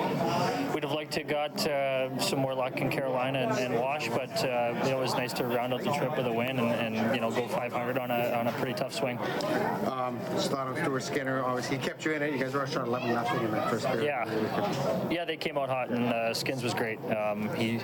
[0.74, 4.44] we'd have liked to got uh, some more luck in Carolina and, and Wash, but
[4.44, 7.22] uh, it was nice to round out the trip with a win and, and you
[7.22, 9.18] know go 500 on a on a pretty tough swing.
[9.90, 11.44] Um, just thought of Stuart Skinner.
[11.44, 12.34] Obviously, he kept you in it.
[12.34, 14.04] You guys were shot 11 nothing in that first period.
[14.04, 17.00] Yeah, yeah, they came out hot, and uh, Skins was great.
[17.12, 17.80] Um, he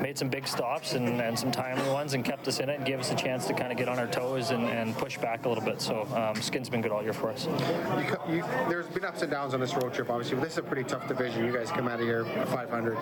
[0.00, 2.86] made some big stops and, and some timely ones, and kept us in it and
[2.86, 5.44] gave us a chance to kind of get on our toes and, and push back
[5.44, 5.80] a little bit.
[5.80, 7.46] So um, Skins been good all year for us.
[7.46, 10.10] You, you, there's been ups and downs on this road trip.
[10.10, 11.44] Obviously, but this is a pretty tough division.
[11.44, 12.98] You guys come out of here 500.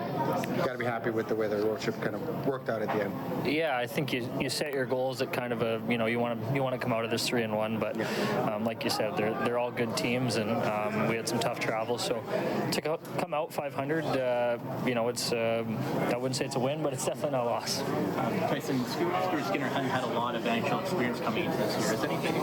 [0.57, 2.81] You got to be happy with the way the road trip kind of worked out
[2.81, 3.13] at the end.
[3.45, 6.19] Yeah, I think you, you set your goals at kind of a you know you
[6.19, 7.99] want to you want to come out of this three and one, but
[8.49, 11.59] um, like you said, they're they're all good teams, and um, we had some tough
[11.59, 11.97] travel.
[11.97, 12.21] So
[12.71, 15.77] to co- come out 500, uh, you know, it's um,
[16.11, 17.81] I wouldn't say it's a win, but it's definitely not a loss.
[17.81, 18.83] Um, Tyson,
[19.43, 21.89] Skinner hadn't had a lot of NHL experience coming into this year.
[21.89, 22.33] Has anything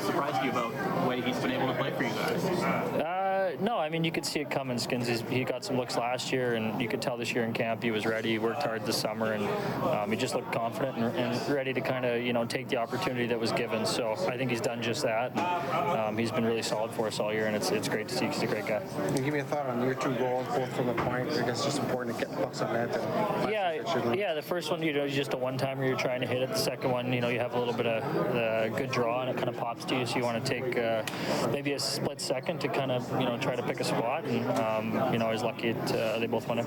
[0.00, 2.44] surprised you about the way he's been able to play for you guys?
[2.44, 3.15] Uh,
[3.60, 4.78] no, I mean you could see it coming.
[4.78, 7.52] Skins, he's, he got some looks last year, and you could tell this year in
[7.52, 8.30] camp he was ready.
[8.30, 9.44] He worked hard this summer, and
[9.84, 12.76] um, he just looked confident and, and ready to kind of you know take the
[12.76, 13.86] opportunity that was given.
[13.86, 15.32] So I think he's done just that.
[15.32, 18.14] And, um, he's been really solid for us all year, and it's it's great to
[18.14, 18.26] see.
[18.26, 18.82] He's a great guy.
[19.06, 21.30] Can you give me a thought on your two goals, both from the point?
[21.32, 22.90] I guess it's just important to get pucks on net.
[23.50, 24.34] Yeah, yeah.
[24.34, 25.86] The first one, you know, is just a one-timer.
[25.86, 26.48] You're trying to hit it.
[26.48, 28.02] The second one, you know, you have a little bit of
[28.34, 30.06] uh, good draw, and it kind of pops to you.
[30.06, 31.02] So you want to take uh,
[31.50, 34.24] maybe a split second to kind of, you know, try to pick a spot.
[34.24, 36.66] And um, you know, I was lucky it, uh, they both won it.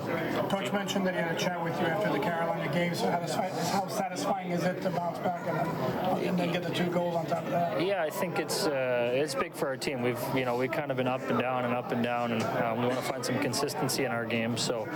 [0.50, 2.96] Coach mentioned that he had a chat with you after the Carolina game.
[2.96, 6.64] So how satisfying, how satisfying is it to bounce back and then, and then get
[6.64, 7.82] the two goals on top of that?
[7.82, 10.02] Yeah, I think it's uh, it's big for our team.
[10.02, 12.44] We've you know we've kind of been up and down and up and down, and
[12.44, 14.58] um, we want to find some consistency in our game.
[14.58, 14.88] So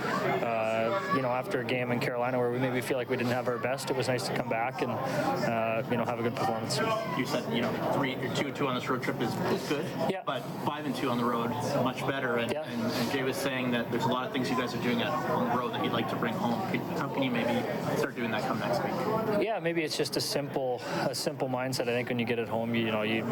[0.42, 3.32] uh, you know after a game in Carolina where we maybe feel like we didn't
[3.32, 6.22] have our best, it was nice to come back and uh, you know have a
[6.22, 6.78] good performance.
[7.18, 9.86] You said you know three, two two on this road trip is, is good.
[10.10, 10.22] Yeah.
[10.26, 11.50] But five and two on the road,
[11.82, 12.36] much better.
[12.36, 12.64] And, Yeah.
[12.64, 15.02] and, and Jay was saying that there's a lot of things you guys are doing
[15.02, 16.60] at, on the road that you'd like to bring home.
[16.98, 17.62] How can you maybe
[17.98, 19.44] start doing that come next week?
[19.46, 21.82] Yeah, maybe it's just a simple a simple mindset.
[21.82, 23.24] I think when you get at home, you, you know you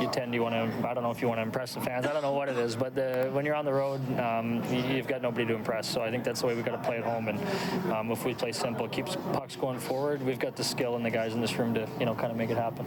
[0.00, 2.06] you tend you want to I don't know if you want to impress the fans.
[2.06, 4.82] I don't know what it is, but the, when you're on the road, um, you,
[4.96, 5.88] you've got nobody to impress.
[5.88, 7.28] So I think that's the way we've got to play at home.
[7.28, 11.04] And um, if we play simple, keeps pucks going forward, we've got the skill and
[11.04, 12.86] the guys in this room to you know kind of make it happen.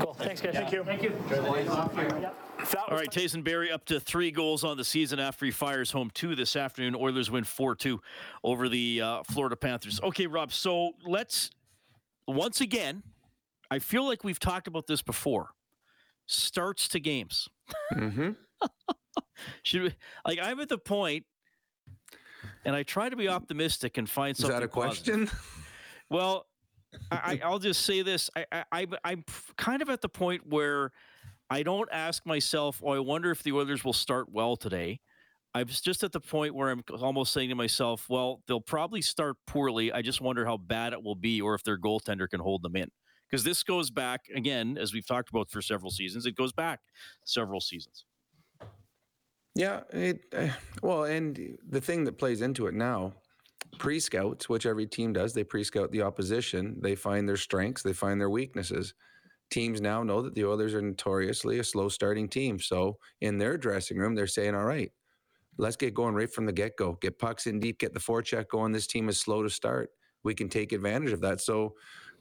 [0.00, 0.14] Cool.
[0.14, 0.54] Thanks, guys.
[0.54, 0.84] Thank you.
[0.84, 2.36] Thank you.
[2.58, 6.10] All right, Tyson Barrie up to three goals on the season after he fires home
[6.14, 6.94] two this afternoon.
[6.96, 8.00] Oilers win 4 2
[8.44, 10.00] over the uh, Florida Panthers.
[10.02, 11.50] Okay, Rob, so let's
[12.26, 13.02] once again,
[13.70, 15.50] I feel like we've talked about this before.
[16.26, 17.48] Starts to games.
[17.92, 18.30] Mm-hmm.
[19.62, 19.94] Should we,
[20.26, 21.24] like I'm at the point,
[22.64, 24.58] and I try to be optimistic and find Is something.
[24.58, 25.28] that a positive.
[25.28, 25.30] question?
[26.10, 26.46] Well,
[27.10, 29.24] I, I- I'll just say this: I, I, I, I'm
[29.56, 30.90] kind of at the point where
[31.50, 35.00] I don't ask myself, "Oh, I wonder if the Oilers will start well today."
[35.54, 39.36] I'm just at the point where I'm almost saying to myself, "Well, they'll probably start
[39.46, 39.90] poorly.
[39.92, 42.76] I just wonder how bad it will be, or if their goaltender can hold them
[42.76, 42.90] in."
[43.30, 46.26] Because this goes back again, as we've talked about for several seasons.
[46.26, 46.80] It goes back
[47.24, 48.04] several seasons.
[49.54, 50.48] Yeah, it uh,
[50.82, 53.14] well, and the thing that plays into it now,
[53.78, 56.76] pre-scouts, which every team does, they pre-scout the opposition.
[56.80, 58.92] They find their strengths, they find their weaknesses.
[59.50, 63.98] Teams now know that the Oilers are notoriously a slow-starting team, so in their dressing
[63.98, 64.92] room, they're saying, "All right,
[65.56, 66.94] let's get going right from the get-go.
[67.00, 68.72] Get pucks in deep, get the forecheck going.
[68.72, 69.90] This team is slow to start.
[70.24, 71.76] We can take advantage of that." So.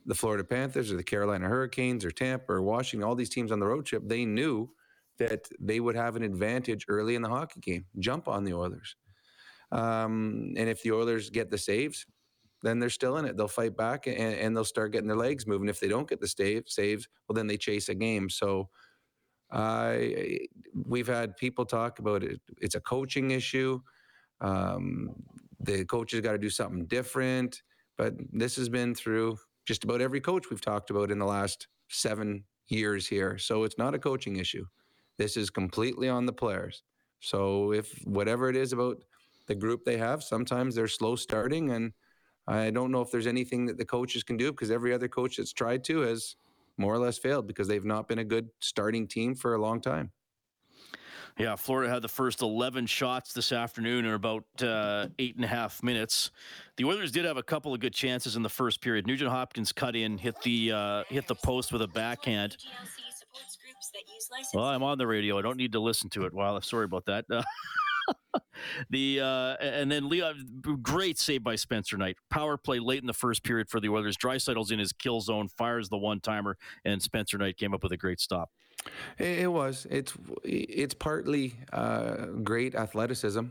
[0.07, 3.59] The Florida Panthers or the Carolina Hurricanes or Tampa or Washington, all these teams on
[3.59, 4.69] the road trip, they knew
[5.17, 7.85] that they would have an advantage early in the hockey game.
[7.97, 8.95] Jump on the Oilers.
[9.71, 12.05] Um, and if the Oilers get the saves,
[12.65, 13.37] then they're still in it.
[13.37, 15.69] They'll fight back and, and they'll start getting their legs moving.
[15.69, 18.29] If they don't get the save, saves, well, then they chase a game.
[18.29, 18.69] So
[19.51, 19.97] uh,
[20.73, 22.41] we've had people talk about it.
[22.57, 23.79] It's a coaching issue.
[24.41, 25.11] Um,
[25.59, 27.61] the coaches got to do something different.
[27.97, 31.67] But this has been through just about every coach we've talked about in the last
[31.89, 33.37] seven years here.
[33.37, 34.65] So it's not a coaching issue.
[35.17, 36.83] This is completely on the players.
[37.19, 38.97] So if whatever it is about
[39.47, 41.93] the group they have, sometimes they're slow starting, and
[42.47, 45.37] I don't know if there's anything that the coaches can do because every other coach
[45.37, 46.35] that's tried to has
[46.77, 49.81] more or less failed because they've not been a good starting team for a long
[49.81, 50.11] time.
[51.37, 55.47] Yeah, Florida had the first 11 shots this afternoon in about uh, eight and a
[55.47, 56.31] half minutes.
[56.77, 59.05] The Oilers did have a couple of good chances in the first period.
[59.05, 62.55] Nugent Hopkins cut in, hit the uh, hit the post with a backhand.
[64.53, 65.37] Well, I'm on the radio.
[65.37, 66.33] I don't need to listen to it.
[66.33, 67.25] Well, sorry about that.
[67.29, 67.43] Uh,
[68.89, 72.17] the uh, and then Leon, great save by Spencer Knight.
[72.29, 74.17] Power play late in the first period for the Oilers.
[74.17, 77.91] Draisaitl's in his kill zone, fires the one timer, and Spencer Knight came up with
[77.91, 78.49] a great stop.
[79.17, 79.87] It was.
[79.89, 80.13] It's
[80.43, 83.45] it's partly uh, great athleticism,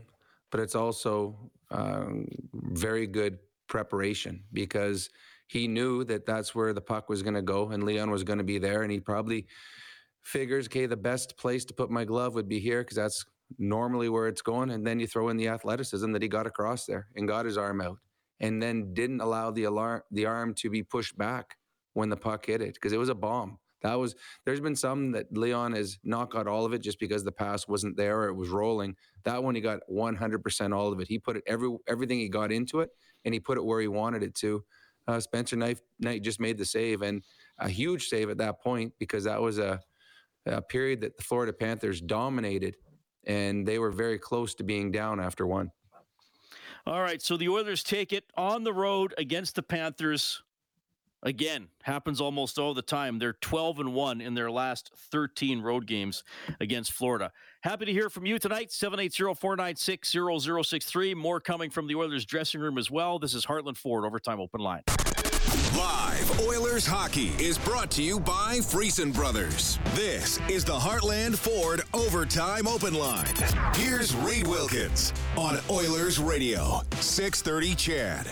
[0.51, 1.35] but it's also
[1.71, 5.09] um, very good preparation because
[5.47, 8.39] he knew that that's where the puck was going to go, and Leon was going
[8.39, 9.45] to be there, and he probably
[10.23, 13.25] figures, okay, the best place to put my glove would be here because that's
[13.57, 14.71] normally where it's going.
[14.71, 17.57] And then you throw in the athleticism that he got across there and got his
[17.57, 17.97] arm out,
[18.39, 21.57] and then didn't allow the alarm the arm to be pushed back
[21.93, 23.57] when the puck hit it because it was a bomb.
[23.81, 27.23] That was there's been some that Leon has not got all of it just because
[27.23, 28.95] the pass wasn't there or it was rolling.
[29.25, 31.07] That one he got 100% all of it.
[31.07, 32.89] He put it every everything he got into it
[33.25, 34.63] and he put it where he wanted it to.
[35.07, 37.23] Uh, Spencer Knight, Knight just made the save and
[37.59, 39.79] a huge save at that point because that was a,
[40.47, 42.75] a period that the Florida Panthers dominated
[43.25, 45.71] and they were very close to being down after one.
[46.87, 50.43] All right, so the Oilers take it on the road against the Panthers
[51.25, 53.17] Again, happens almost all the time.
[53.17, 56.23] They're 12 and 1 in their last 13 road games
[56.59, 57.31] against Florida.
[57.61, 58.69] Happy to hear from you tonight.
[58.69, 61.15] 780-496-0063.
[61.15, 63.17] More coming from the Oilers dressing room as well.
[63.17, 64.83] This is Heartland Ford Overtime Open Line.
[65.77, 69.77] Live Oilers hockey is brought to you by Friesen Brothers.
[69.93, 73.33] This is the Heartland Ford Overtime Open Line.
[73.73, 78.27] Here's Reed Wilkins on Oilers Radio, 630 CHED.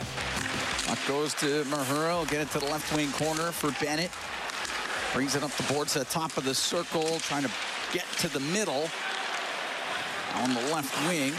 [0.88, 2.29] Puck goes to Mahura.
[2.29, 4.12] Get it to the left wing corner for Bennett.
[5.13, 7.51] Brings it up the board to the top of the circle, trying to
[7.91, 8.89] get to the middle
[10.36, 11.34] on the left wing.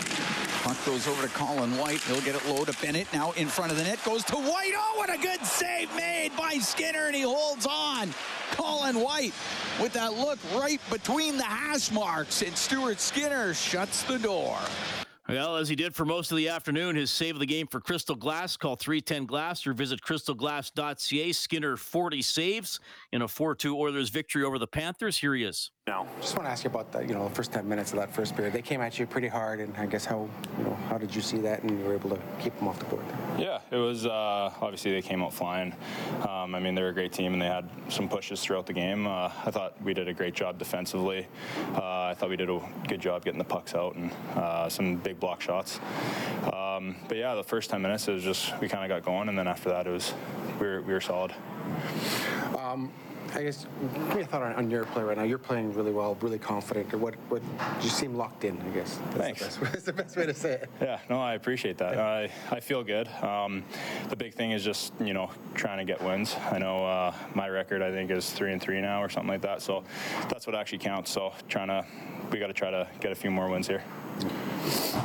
[0.62, 2.00] Puck goes over to Colin White.
[2.02, 3.06] He'll get it low to Bennett.
[3.12, 4.72] Now in front of the net goes to White.
[4.74, 8.14] Oh, what a good save made by Skinner, and he holds on.
[8.52, 9.34] Colin White
[9.80, 14.58] with that look right between the hash marks, and Stuart Skinner shuts the door.
[15.28, 17.80] Well, as he did for most of the afternoon, his save of the game for
[17.80, 18.58] Crystal Glass.
[18.58, 21.32] Call 310 Glass or visit crystalglass.ca.
[21.32, 22.78] Skinner 40 saves
[23.10, 25.16] in a 4 2 Oilers victory over the Panthers.
[25.18, 25.70] Here he is.
[25.86, 26.06] No.
[26.18, 28.10] Just want to ask you about that, you know, the first 10 minutes of that
[28.10, 28.54] first period.
[28.54, 31.20] They came at you pretty hard, and I guess how, you know, how did you
[31.20, 33.04] see that and you were able to keep them off the board?
[33.38, 35.74] Yeah, it was, uh, obviously they came out flying.
[36.26, 39.06] Um, I mean, they're a great team and they had some pushes throughout the game.
[39.06, 41.26] Uh, I thought we did a great job defensively.
[41.74, 44.96] Uh, I thought we did a good job getting the pucks out and uh, some
[44.96, 45.80] big block shots.
[46.50, 49.28] Um, but yeah, the first 10 minutes, it was just, we kind of got going,
[49.28, 50.14] and then after that, it was,
[50.58, 51.34] we were, we were solid.
[52.58, 52.90] Um,
[53.34, 55.24] I guess give me a thought on, on, your play right now.
[55.24, 56.94] You're playing really well, really confident.
[56.94, 57.42] What what
[57.82, 58.60] you seem locked in?
[58.60, 58.96] I guess.
[58.96, 59.40] That's Thanks.
[59.40, 60.70] The best, that's the best way to say it.
[60.80, 61.98] Yeah, no, I appreciate that.
[61.98, 63.08] I I feel good.
[63.22, 63.64] Um,
[64.08, 66.36] the big thing is just you know trying to get wins.
[66.50, 69.42] I know uh, my record I think is three and three now or something like
[69.42, 69.62] that.
[69.62, 69.82] So
[70.28, 71.10] that's what actually counts.
[71.10, 71.84] So trying to
[72.30, 73.82] we got to try to get a few more wins here.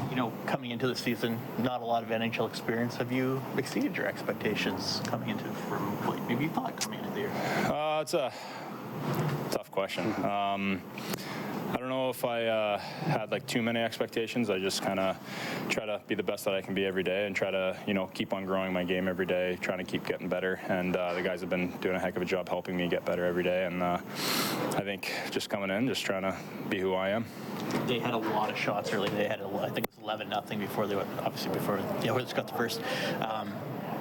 [0.10, 2.96] You know, coming into the season, not a lot of NHL experience.
[2.96, 7.20] Have you exceeded your expectations coming into from what maybe you thought coming into the
[7.22, 7.32] year?
[7.66, 8.32] Uh, it's a
[9.52, 10.06] tough question.
[10.24, 10.82] Um,
[11.72, 14.50] I don't know if I uh, had like too many expectations.
[14.50, 15.18] I just kind of
[15.68, 17.94] try to be the best that I can be every day and try to, you
[17.94, 20.62] know, keep on growing my game every day, trying to keep getting better.
[20.70, 23.04] And uh, the guys have been doing a heck of a job helping me get
[23.06, 23.66] better every day.
[23.66, 24.00] And uh,
[24.76, 26.36] I think just coming in, just trying to
[26.70, 27.26] be who I am.
[27.86, 29.10] They had a lot of shots early.
[29.10, 32.34] They had, I think it was 11 nothing before they went, obviously before the Oilers
[32.34, 32.82] got the first.
[33.22, 33.54] Um,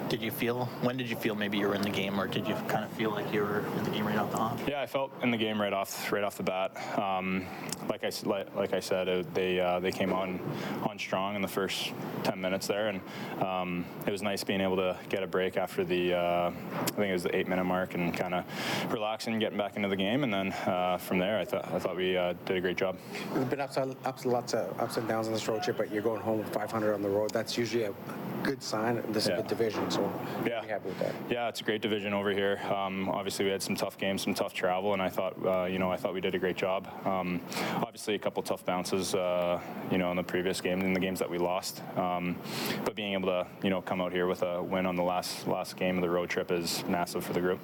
[0.09, 0.67] did you feel?
[0.81, 2.91] When did you feel maybe you were in the game, or did you kind of
[2.93, 4.59] feel like you were in the game right off the hop?
[4.67, 6.77] Yeah, I felt in the game right off right off the bat.
[6.99, 7.45] Um,
[7.89, 10.41] like I like, like I said, it, they uh, they came on
[10.89, 11.93] on strong in the first
[12.25, 13.01] 10 minutes there, and
[13.43, 17.11] um, it was nice being able to get a break after the uh, I think
[17.11, 18.45] it was the eight minute mark and kind of
[18.93, 21.79] relaxing, and getting back into the game, and then uh, from there, I thought I
[21.79, 22.97] thought we uh, did a great job.
[23.35, 26.03] There's been ups, ups, lots of ups and downs on this road trip, but you're
[26.03, 27.31] going home with 500 on the road.
[27.31, 27.95] That's usually a
[28.43, 29.03] good sign.
[29.13, 30.13] This is a good division, so
[30.47, 31.15] yeah, happy with that.
[31.29, 32.61] Yeah, it's a great division over here.
[32.73, 35.79] Um, obviously, we had some tough games, some tough travel, and I thought, uh, you
[35.79, 36.89] know, I thought we did a great job.
[37.07, 37.41] Um,
[37.77, 41.19] obviously, a couple tough bounces, uh, you know, in the previous games, in the games
[41.19, 41.83] that we lost.
[41.97, 42.37] Um,
[42.85, 45.47] but being able to, you know, come out here with a win on the last
[45.47, 47.61] last game of the road trip is massive for the group.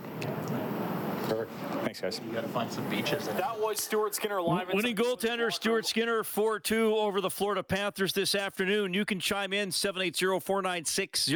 [1.29, 1.51] Perfect.
[1.83, 2.21] Thanks, guys.
[2.27, 3.27] You got to find some beaches.
[3.29, 4.73] That was Stuart Skinner live.
[4.73, 8.95] Winning goaltender Stuart Skinner 4 2 over the Florida Panthers this afternoon.
[8.95, 11.31] You can chime in 780 496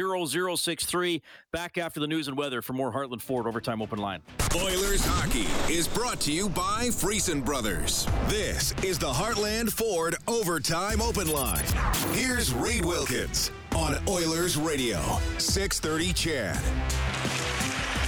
[0.59, 1.21] 0063.
[1.51, 4.21] Back after the news and weather for more Heartland Ford Overtime Open Line.
[4.55, 8.07] Oilers hockey is brought to you by Friesen Brothers.
[8.27, 11.65] This is the Heartland Ford Overtime Open Line.
[12.13, 14.99] Here's Reed Wilkins on Oilers Radio,
[15.37, 17.18] 630 CHED.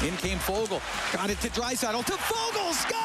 [0.03, 0.81] In came Foegele.
[1.13, 2.03] Got it to Draisaitl.
[2.05, 2.73] To Foegele.
[2.73, 3.01] Scores!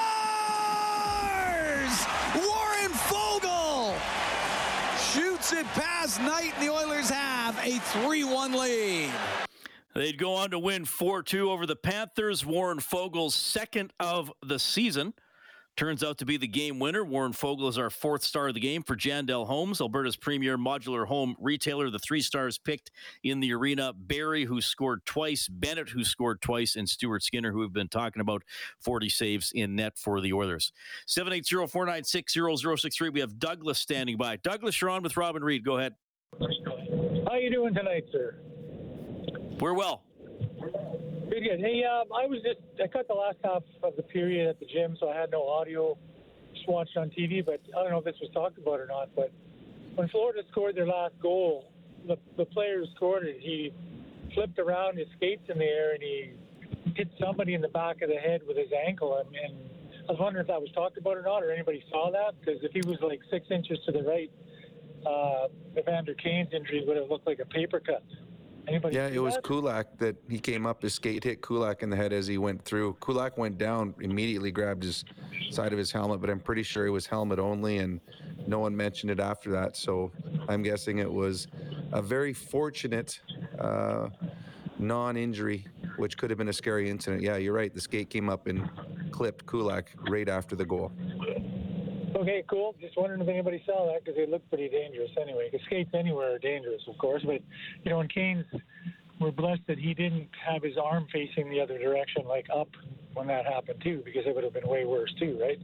[2.34, 3.94] Warren Foegele
[5.12, 9.10] shoots it past Knight, and the Oilers have a 3 1 lead.
[9.94, 12.46] They'd go on to win 4 2 over the Panthers.
[12.46, 15.12] Warren Foegele's second of the season.
[15.76, 17.04] Turns out to be the game winner.
[17.04, 21.06] Warren Foegele is our fourth star of the game for Jandel Homes, Alberta's premier modular
[21.06, 21.90] home retailer.
[21.90, 22.90] The three stars picked
[23.22, 27.58] in the arena Barrie, who scored twice, Bennett, who scored twice, and Stuart Skinner, who
[27.58, 28.42] we've been talking about
[28.80, 30.72] 40 saves in net for the Oilers.
[31.06, 33.10] 780 496 0063.
[33.10, 34.36] We have Douglas standing by.
[34.36, 35.62] Douglas, you're on with Robin Reed.
[35.62, 35.94] Go ahead.
[36.40, 38.36] How are you doing tonight, sir?
[39.60, 40.04] We're well.
[41.28, 41.58] Good, good.
[41.58, 44.66] Hey, um, I was just I cut the last half of the period at the
[44.66, 45.98] gym, so I had no audio.
[46.54, 49.10] Just watched on TV, but I don't know if this was talked about or not.
[49.16, 49.32] But
[49.96, 51.72] when Florida scored their last goal,
[52.06, 53.72] the the player who scored it, he
[54.34, 56.30] flipped around his skates in the air and he
[56.94, 59.18] hit somebody in the back of the head with his ankle.
[59.18, 59.58] And, and
[60.08, 62.38] I was wondering if that was talked about or not, or anybody saw that.
[62.38, 64.30] Because if he was like six inches to the right,
[65.04, 68.04] uh, Evander Kane's injury would have looked like a paper cut.
[68.68, 69.44] Anybody Yeah, see it was that?
[69.44, 70.82] Kulak that he came up.
[70.82, 72.96] His skate hit Kulak in the head as he went through.
[73.00, 75.04] Kulak went down, immediately grabbed his
[75.50, 78.00] side of his helmet, but I'm pretty sure it was helmet only, and
[78.46, 79.76] no one mentioned it after that.
[79.76, 80.10] So
[80.48, 81.46] I'm guessing it was
[81.92, 83.20] a very fortunate
[83.58, 84.08] uh,
[84.78, 87.22] non-injury, which could have been a scary incident.
[87.22, 87.72] Yeah, you're right.
[87.72, 88.68] The skate came up and
[89.10, 90.92] clipped Kulak right after the goal.
[92.16, 92.74] Okay, cool.
[92.80, 95.48] Just wondering if anybody saw that because they look pretty dangerous anyway.
[95.50, 97.22] Because skates anywhere are dangerous, of course.
[97.24, 97.42] But
[97.84, 98.46] you know, in Kane's,
[99.20, 102.68] we're blessed that he didn't have his arm facing the other direction, like up,
[103.14, 105.58] when that happened too, because it would have been way worse too, right?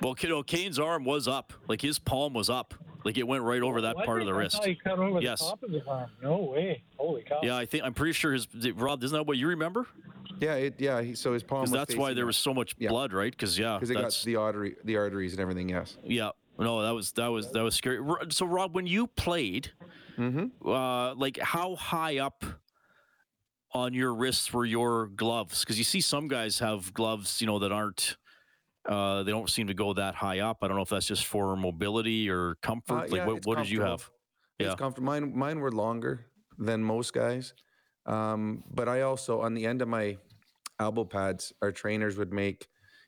[0.00, 1.52] Well, you oh, know, Kane's arm was up.
[1.68, 2.74] Like his palm was up.
[3.04, 4.64] Like it went right over that Was part of the I wrist.
[4.64, 5.38] he cut over yes.
[5.38, 6.10] the top of his arm.
[6.20, 6.82] No way.
[6.96, 7.38] Holy cow.
[7.42, 9.04] Yeah, I think I'm pretty sure his Rob.
[9.04, 9.86] Isn't that what you remember?
[10.40, 11.00] Yeah, it, yeah.
[11.02, 11.62] He, so his palm.
[11.62, 13.30] Because that's why there was so much blood, right?
[13.32, 15.68] Because yeah, because it got the artery, the arteries, and everything.
[15.68, 15.96] Yes.
[16.04, 16.30] yeah.
[16.58, 18.02] No, that was that was that was scary.
[18.30, 19.72] So Rob, when you played,
[20.18, 20.66] Mm-hmm.
[20.66, 22.42] uh, like how high up
[23.72, 25.60] on your wrists were your gloves?
[25.60, 28.16] Because you see some guys have gloves, you know, that aren't.
[28.88, 30.58] Uh, they don't seem to go that high up.
[30.62, 32.94] I don't know if that's just for mobility or comfort.
[32.94, 34.08] Uh, like yeah, what, it's what did you have?
[34.58, 34.74] It's Yeah.
[34.76, 35.06] comfortable.
[35.06, 36.24] Mine, mine were longer
[36.56, 37.52] than most guys.
[38.06, 40.16] Um, but I also, on the end of my
[40.80, 42.66] elbow pads, our trainers would make,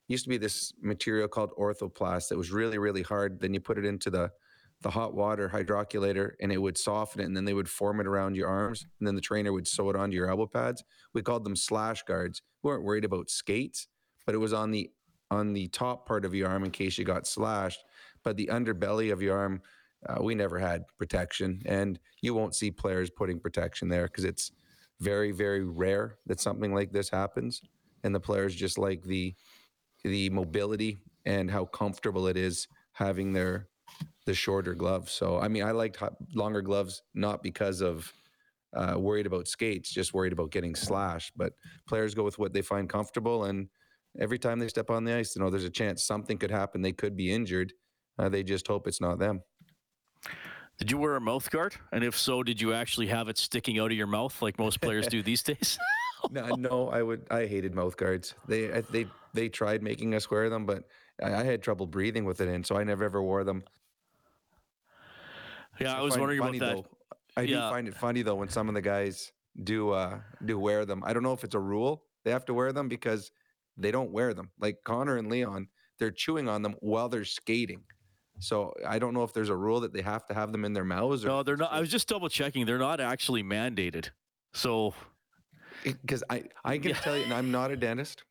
[0.09, 3.41] used to be this material called orthoplast that was really, really hard.
[3.41, 4.31] Then you put it into the,
[4.81, 8.07] the hot water hydrocollator and it would soften it and then they would form it
[8.07, 10.85] around your arms and then the trainer would sew it onto your elbow pads.
[11.14, 12.43] We called them slash guards.
[12.62, 13.89] We weren't worried about skates,
[14.25, 14.91] but it was on the
[15.31, 17.85] on the top part of your arm in case you got slashed.
[18.25, 19.62] But the underbelly of your arm,
[20.09, 24.53] uh, we never had protection, and you won't see players putting protection there because it's
[25.01, 27.62] very, very rare that something like this happens,
[28.05, 29.34] and the players just like the
[30.05, 33.68] the mobility and how comfortable it is having their
[34.26, 35.12] the shorter gloves.
[35.12, 36.03] So I mean, I liked
[36.34, 38.12] longer gloves not because of
[38.74, 41.32] uh, worried about skates, just worried about getting slashed.
[41.36, 41.55] But
[41.86, 43.68] players go with what they find comfortable, and
[44.18, 46.82] every time they step on the ice, you know, there's a chance something could happen.
[46.82, 47.72] They could be injured.
[48.18, 49.42] Uh, they just hope it's not them.
[50.79, 51.74] Did you wear a mouth guard?
[51.93, 54.81] And if so, did you actually have it sticking out of your mouth like most
[54.81, 55.76] players do these days?
[56.31, 57.26] no, no, I would.
[57.31, 58.35] I hated mouth guards.
[58.47, 60.85] They I- they they tried making us wear them, but
[61.22, 63.64] I, I had trouble breathing with it in, so I never ever wore them.
[65.81, 66.74] Yeah, I was find wondering about funny, that.
[66.76, 66.87] Though.
[67.37, 67.57] I Yeah.
[67.64, 69.33] do find it funny though when some of the guys
[69.64, 71.03] do uh do wear them.
[71.05, 73.33] I don't know if it's a rule they have to wear them because
[73.76, 74.51] they don't wear them.
[74.61, 75.68] Like Connor and Leon,
[75.99, 77.83] they're chewing on them while they're skating.
[78.41, 80.72] So I don't know if there's a rule that they have to have them in
[80.72, 81.72] their mouths or No, they're not.
[81.72, 82.66] I was just double checking.
[82.66, 84.11] They're not actually mandated.
[84.53, 84.95] So
[85.82, 88.24] because I I can tell you, and I'm not a dentist,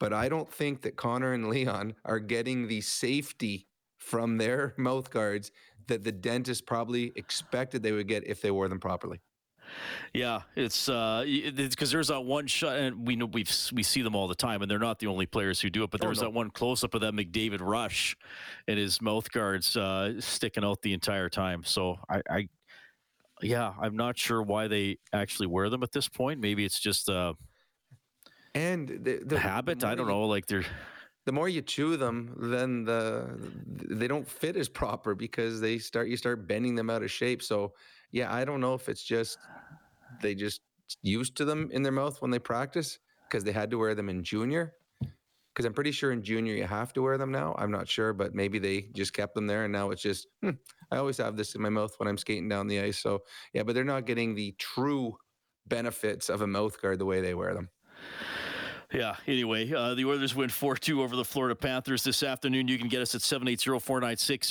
[0.00, 3.66] but I don't think that Connor and Leon are getting the safety
[3.98, 5.52] from their mouth guards
[5.88, 9.20] that the dentist probably expected they would get if they wore them properly.
[10.14, 11.24] Yeah, it's uh,
[11.56, 14.62] because there's that one shot, and we know we we see them all the time,
[14.62, 15.90] and they're not the only players who do it.
[15.90, 16.24] But Oh, was no.
[16.24, 18.16] that one close up of that McDavid rush,
[18.68, 21.64] and his mouth guards uh, sticking out the entire time.
[21.64, 22.48] So I, I,
[23.40, 26.40] yeah, I'm not sure why they actually wear them at this point.
[26.40, 27.34] Maybe it's just uh,
[28.54, 29.82] And the, the habit.
[29.84, 30.26] I don't know.
[30.26, 30.64] Like they're
[31.24, 33.30] the more you chew them, then the
[33.66, 37.42] they don't fit as proper because they start you start bending them out of shape.
[37.42, 37.74] So
[38.12, 39.38] yeah, I don't know if it's just
[40.20, 40.60] they just
[41.02, 42.98] used to them in their mouth when they practice
[43.28, 44.74] because they had to wear them in junior.
[45.00, 47.54] Because I'm pretty sure in junior you have to wear them now.
[47.58, 50.50] I'm not sure, but maybe they just kept them there and now it's just hmm,
[50.90, 52.98] I always have this in my mouth when I'm skating down the ice.
[52.98, 55.16] So yeah, but they're not getting the true
[55.66, 57.68] benefits of a mouth guard the way they wear them.
[58.92, 59.16] Yeah.
[59.26, 62.68] Anyway, uh, the Oilers win 4 2 over the Florida Panthers this afternoon.
[62.68, 64.48] You can get us at 780 496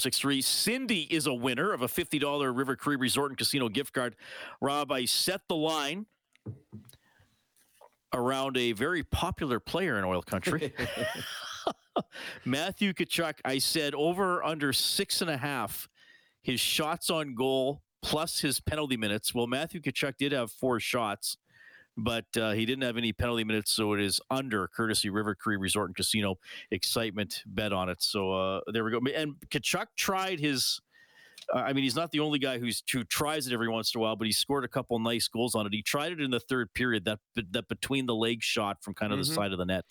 [0.00, 0.40] 0063.
[0.40, 4.16] Cindy is a winner of a $50 River Cree Resort and Casino gift card.
[4.60, 6.06] Rob, I set the line
[8.14, 10.72] around a very popular player in oil country.
[12.44, 15.88] Matthew Tkachuk, I said over under six and a half,
[16.42, 19.34] his shots on goal plus his penalty minutes.
[19.34, 21.36] Well, Matthew Tkachuk did have four shots
[21.96, 25.56] but uh, he didn't have any penalty minutes, so it is under courtesy River Cree
[25.56, 26.36] Resort and Casino
[26.70, 28.02] excitement bet on it.
[28.02, 29.00] So uh, there we go.
[29.14, 30.80] And Tkachuk tried his.
[31.52, 33.98] Uh, I mean, he's not the only guy who's who tries it every once in
[33.98, 35.72] a while, but he scored a couple nice goals on it.
[35.72, 37.18] He tried it in the third period, that
[37.50, 39.28] that between the leg shot from kind of mm-hmm.
[39.28, 39.84] the side of the net.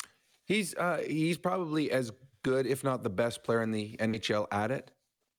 [0.46, 2.12] He's uh, he's probably as
[2.44, 4.92] good, if not the best player in the NHL at it.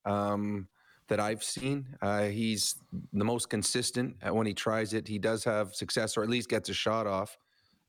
[0.05, 0.67] Um,
[1.07, 1.87] that I've seen.
[2.01, 2.75] Uh, he's
[3.11, 5.07] the most consistent when he tries it.
[5.07, 7.37] He does have success, or at least gets a shot off.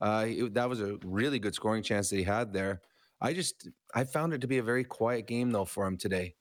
[0.00, 2.80] Uh, it, that was a really good scoring chance that he had there.
[3.20, 6.34] I just I found it to be a very quiet game though for him today.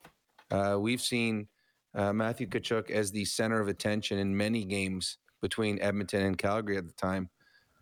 [0.52, 1.48] Uh, we've seen
[1.96, 6.78] uh, Matthew Tkachuk as the center of attention in many games between Edmonton and Calgary
[6.78, 7.30] at the time.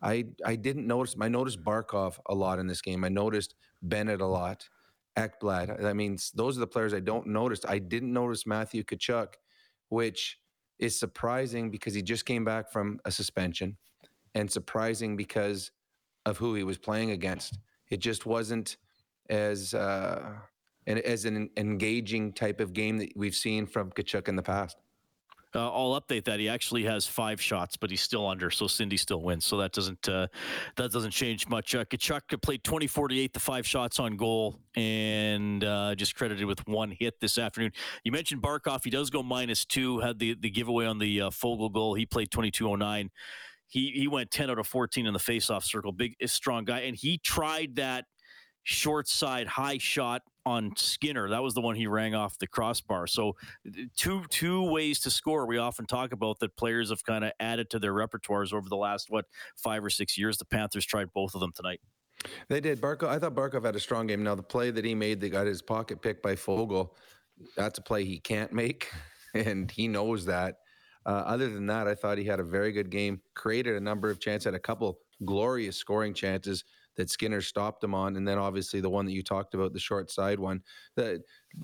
[0.02, 1.16] I I didn't notice.
[1.20, 3.04] I noticed Barkov a lot in this game.
[3.04, 4.68] I noticed Bennett a lot.
[5.16, 5.84] Ekblad.
[5.84, 7.60] I mean, those are the players I don't notice.
[7.66, 9.34] I didn't notice Matthew Tkachuk,
[9.88, 10.38] which
[10.78, 13.76] is surprising because he just came back from a suspension,
[14.34, 15.70] and surprising because
[16.24, 17.58] of who he was playing against.
[17.90, 18.76] It just wasn't
[19.28, 20.32] as uh,
[20.86, 24.76] as an engaging type of game that we've seen from Tkachuk in the past.
[25.54, 26.40] Uh, I'll update that.
[26.40, 29.44] He actually has five shots, but he's still under, so Cindy still wins.
[29.44, 30.28] So that doesn't uh,
[30.76, 31.74] that doesn't change much.
[31.74, 36.90] Uh, Tkachuk played 20-48, the five shots on goal, and uh, just credited with one
[36.90, 37.72] hit this afternoon.
[38.04, 38.84] You mentioned Barkov.
[38.84, 40.00] He does go minus two.
[40.00, 41.94] Had the the giveaway on the uh, Foegele goal.
[41.94, 43.10] He played 22-09.
[43.68, 45.92] He he went 10 out of 14 in the faceoff circle.
[45.92, 48.06] Big, strong guy, and he tried that
[48.64, 51.28] short side high shot on Skinner.
[51.28, 53.06] That was the one he rang off the crossbar.
[53.06, 53.36] So
[53.96, 55.46] two two ways to score.
[55.46, 58.76] We often talk about that players have kind of added to their repertoires over the
[58.76, 59.26] last what
[59.56, 60.38] five or six years.
[60.38, 61.80] The Panthers tried both of them tonight.
[62.48, 62.80] They did.
[62.80, 63.08] Barkov.
[63.08, 64.22] I thought Barkov had a strong game.
[64.22, 66.90] Now the play that he made, that got his pocket picked by Foegele.
[67.56, 68.90] That's a play he can't make,
[69.34, 70.56] and he knows that.
[71.04, 73.20] Uh, other than that, I thought he had a very good game.
[73.34, 76.64] Created a number of chances, had a couple glorious scoring chances
[76.96, 79.80] that Skinner stopped him on, and then obviously the one that you talked about, the
[79.80, 80.62] short side one.
[80.96, 81.22] The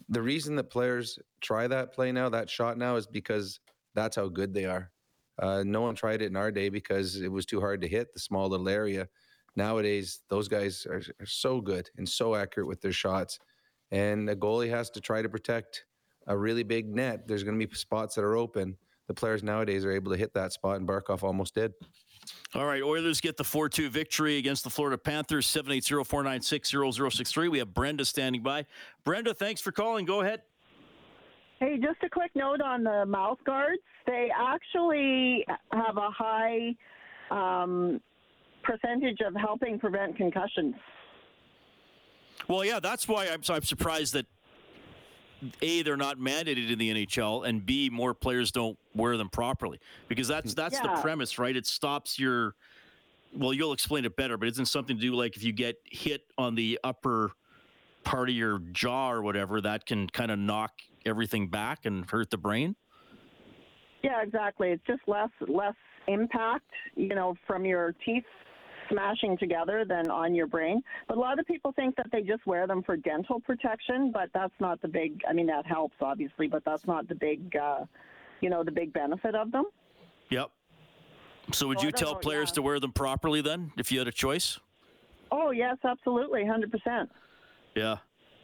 [0.09, 3.61] the reason that players try that play now, that shot now, is because
[3.95, 4.91] that's how good they are.
[5.41, 8.13] Uh, no one tried it in our day because it was too hard to hit
[8.13, 9.09] the small little area.
[9.55, 13.39] Nowadays, those guys are, are so good and so accurate with their shots,
[13.91, 15.85] and a goalie has to try to protect
[16.27, 17.27] a really big net.
[17.27, 18.77] There's going to be spots that are open.
[19.07, 21.73] The players nowadays are able to hit that spot, and Barkov almost did.
[22.55, 27.49] All right, Oilers get the 4 2 victory against the Florida Panthers, 780 496 0063.
[27.49, 28.67] We have Brenda standing by.
[29.05, 30.05] Brenda, thanks for calling.
[30.05, 30.43] Go ahead.
[31.61, 33.83] Hey, just a quick note on the mouth guards.
[34.07, 36.75] They actually have a high
[37.31, 38.01] um,
[38.63, 40.75] percentage of helping prevent concussions.
[42.47, 44.27] Well, yeah, that's why I'm, I'm surprised that
[45.63, 49.79] a they're not mandated in the NHL, and b more players don't wear them properly
[50.09, 50.95] because that's that's yeah.
[50.95, 51.57] the premise, right?
[51.57, 52.55] It stops your.
[53.37, 56.23] Well, you'll explain it better, but isn't something to do like if you get hit
[56.39, 57.33] on the upper
[58.03, 60.73] part of your jaw or whatever, that can kind of knock
[61.05, 62.75] everything back and hurt the brain.
[64.03, 64.71] Yeah, exactly.
[64.71, 65.75] It's just less less
[66.07, 68.25] impact, you know, from your teeth
[68.91, 70.83] smashing together than on your brain.
[71.07, 74.31] But a lot of people think that they just wear them for dental protection, but
[74.35, 75.21] that's not the big.
[75.29, 77.85] I mean, that helps obviously, but that's not the big, uh,
[78.41, 79.65] you know, the big benefit of them.
[80.31, 80.51] Yep.
[81.53, 82.55] So would you tell know, players yeah.
[82.55, 84.59] to wear them properly then, if you had a choice?
[85.31, 87.11] Oh yes, absolutely, hundred percent.
[87.75, 87.97] Yeah.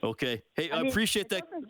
[0.02, 0.42] Okay.
[0.54, 1.42] Hey, I, I mean, appreciate that.
[1.50, 1.68] Doesn't,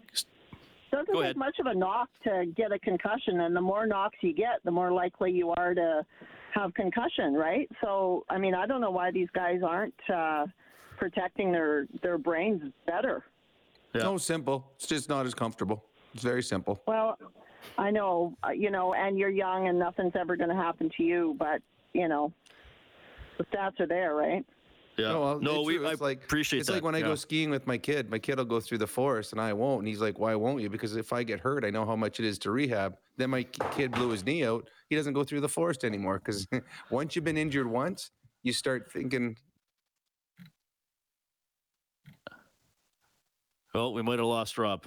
[0.90, 4.32] doesn't take much of a knock to get a concussion, and the more knocks you
[4.32, 6.04] get, the more likely you are to
[6.54, 7.68] have concussion, right?
[7.82, 10.46] So, I mean, I don't know why these guys aren't uh,
[10.98, 13.24] protecting their their brains better.
[13.94, 14.02] Yeah.
[14.02, 14.58] No, simple.
[14.76, 15.84] It's just not as comfortable.
[16.14, 16.80] It's very simple.
[16.86, 17.18] Well,
[17.78, 21.02] I know, uh, you know, and you're young, and nothing's ever going to happen to
[21.02, 21.60] you, but
[21.92, 22.32] you know.
[23.38, 24.44] the stats are there, right?
[24.96, 25.08] Yeah.
[25.08, 25.86] No, no, we true.
[25.88, 26.74] I It's like appreciate it's that.
[26.74, 27.06] like when I yeah.
[27.06, 28.10] go skiing with my kid.
[28.10, 29.80] My kid will go through the forest and I won't.
[29.80, 32.20] And he's like, "Why won't you?" Because if I get hurt, I know how much
[32.20, 32.96] it is to rehab.
[33.16, 34.68] Then my kid blew his knee out.
[34.90, 36.46] He doesn't go through the forest anymore because
[36.90, 38.10] once you've been injured once,
[38.42, 39.36] you start thinking,
[43.74, 44.86] Well, we might have lost Rob.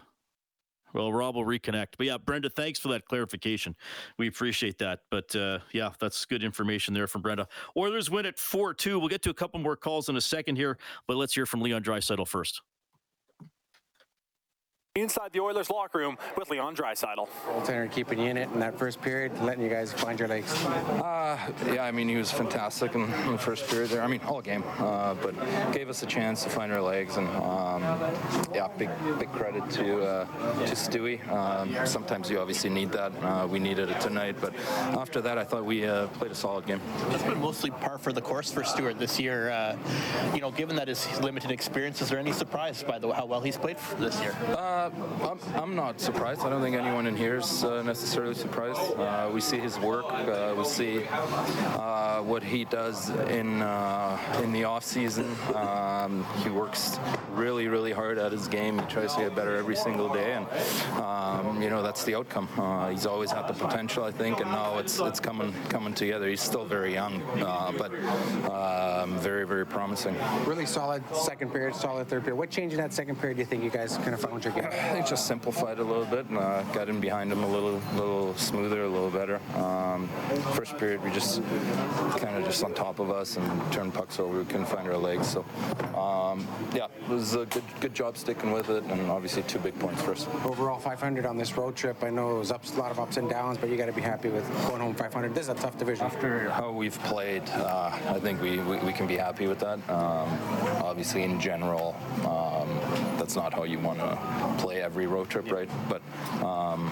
[0.97, 1.89] Well, Rob will reconnect.
[1.97, 3.75] But yeah, Brenda, thanks for that clarification.
[4.17, 5.01] We appreciate that.
[5.11, 7.47] But uh, yeah, that's good information there from Brenda.
[7.77, 8.97] Oilers win at 4 2.
[8.97, 10.77] We'll get to a couple more calls in a second here,
[11.07, 12.61] but let's hear from Leon Draisaitl first.
[14.97, 17.27] Inside the Oilers locker room with Leon Draisaitl.
[17.45, 20.51] Goaltender keeping you in it in that first period, letting you guys find your legs.
[20.65, 21.37] Uh,
[21.67, 24.01] yeah, I mean, he was fantastic in, in the first period there.
[24.01, 25.35] I mean, all game, uh, but
[25.71, 27.17] gave us a chance to find our legs.
[27.17, 27.83] And um,
[28.55, 28.89] yeah, big
[29.19, 30.25] big credit to uh,
[30.65, 31.19] to Stewie.
[31.31, 33.11] Um, sometimes you obviously need that.
[33.21, 34.55] Uh, we needed it tonight, but
[34.97, 36.81] after that, I thought we uh, played a solid game.
[37.11, 39.51] It's been mostly par for the course for Stuart this year.
[39.51, 39.77] Uh,
[40.33, 43.41] you know, given that his limited experience, is there any surprise by the, how well
[43.41, 44.35] he's played this year?
[44.87, 46.41] Uh, I'm, I'm not surprised.
[46.41, 48.79] I don't think anyone in here is uh, necessarily surprised.
[48.97, 50.05] Uh, we see his work.
[50.05, 55.35] Uh, we see uh, what he does in uh, in the off season.
[55.53, 56.99] Um, he works
[57.31, 58.79] really, really hard at his game.
[58.79, 60.47] He tries to get better every single day, and
[61.01, 62.47] um, you know that's the outcome.
[62.89, 66.29] He's always had the potential, I think, and now it's it's coming coming together.
[66.29, 67.21] He's still very young,
[67.77, 67.91] but
[68.49, 70.15] um, very, very promising.
[70.45, 72.37] Really solid second period, solid third period.
[72.37, 74.53] What changed in that second period do you think you guys kind of found your
[74.53, 74.69] game?
[74.77, 78.35] I just simplified a little bit and uh, got in behind him a little, little
[78.35, 79.39] smoother, a little better.
[79.55, 80.07] Um,
[80.53, 81.41] first period, we just
[82.17, 84.39] kind of just on top of us and turned pucks over.
[84.39, 85.27] We couldn't find our legs.
[85.27, 85.45] So,
[85.97, 89.77] um, yeah, it was a good, good job sticking with it, and obviously two big
[89.79, 90.27] points for us.
[90.45, 92.03] Overall 500 on this road trip.
[92.03, 93.93] I know it was ups, a lot of ups and downs, but you got to
[93.93, 95.33] be happy with going home 500.
[95.33, 96.05] This is a tough division.
[96.05, 99.77] After how we've played, uh, I think we, we, we can be happy with that.
[99.89, 100.29] Um,
[100.83, 105.69] obviously, in general, um, that's not how you want to play every road trip, right?
[105.89, 106.01] But
[106.41, 106.89] um,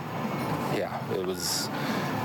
[0.76, 1.70] yeah, it was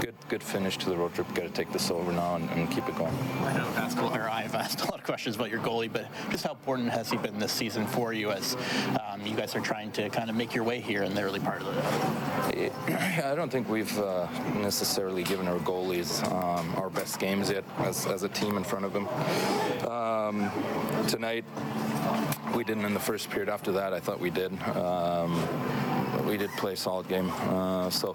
[0.00, 1.26] good good finish to the road trip.
[1.34, 3.14] Got to take this over now and, and keep it going.
[3.40, 6.44] I know ask, or I've asked a lot of questions about your goalie, but just
[6.44, 8.56] how important has he been this season for you as
[9.08, 11.40] um, you guys are trying to kind of make your way here in the early
[11.40, 12.70] part of the
[13.24, 18.06] I don't think we've uh, necessarily given our goalies um, our best games yet as,
[18.06, 19.08] as a team in front of them.
[19.88, 20.50] Um,
[21.06, 21.44] tonight,
[22.54, 23.48] we didn't in the first period.
[23.48, 24.52] After that, I thought we did.
[24.62, 25.34] Um,
[26.30, 28.14] we did play a solid game, uh, so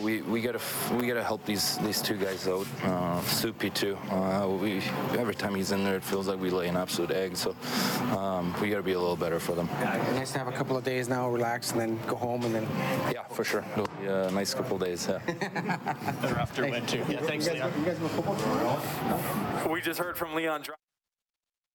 [0.00, 0.60] we we gotta
[0.94, 2.66] we gotta help these these two guys out.
[2.84, 3.96] Uh, Soupy too.
[4.08, 4.80] Uh, we
[5.18, 7.36] every time he's in there, it feels like we lay an absolute egg.
[7.36, 7.56] So
[8.16, 9.68] um, we gotta be a little better for them.
[10.14, 12.68] Nice to have a couple of days now, relax, and then go home, and then.
[13.12, 13.64] Yeah, for sure.
[13.72, 15.08] It'll be a nice couple of days.
[15.08, 15.18] Yeah.
[16.22, 17.04] They're after win too.
[17.08, 17.72] Yeah, thanks, you guys, Leon.
[17.80, 19.72] You guys have a football?
[19.72, 20.89] We just heard from Leon Draisaitl.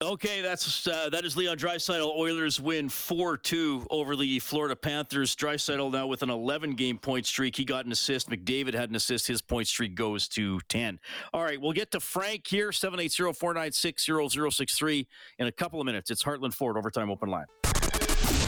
[0.01, 2.17] Okay, that's uh, that is Leon Draisaitl.
[2.17, 5.33] Oilers win 4-2 over the Florida Panthers.
[5.37, 7.55] Draisaitl now with an 11-game point streak.
[7.55, 8.29] He got an assist.
[8.29, 9.25] McDavid had an assist.
[9.25, 10.99] His point streak goes to 10.
[11.33, 15.07] All right, we'll get to Frank here, 780-496-0063
[15.39, 16.11] in a couple of minutes.
[16.11, 17.45] It's Heartland Ford Overtime Open Line.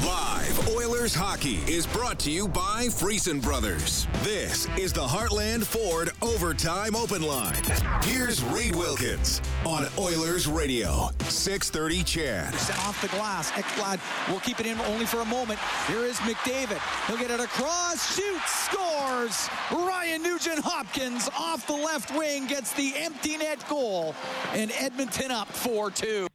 [0.07, 4.07] Live Oilers hockey is brought to you by Friesen Brothers.
[4.23, 7.61] This is the Heartland Ford Overtime Open Line.
[8.03, 12.53] Here's Reed Wilkins on Oilers Radio, 630 CHED.
[12.85, 13.51] Off the glass.
[13.51, 13.99] Ekblad
[14.31, 15.59] will keep it in only for a moment.
[15.87, 16.79] Here is McDavid.
[17.07, 19.49] He'll get it across, shoots, scores.
[19.73, 24.15] Ryan Nugent Hopkins off the left wing gets the empty net goal,
[24.53, 26.27] and Edmonton up 4 2.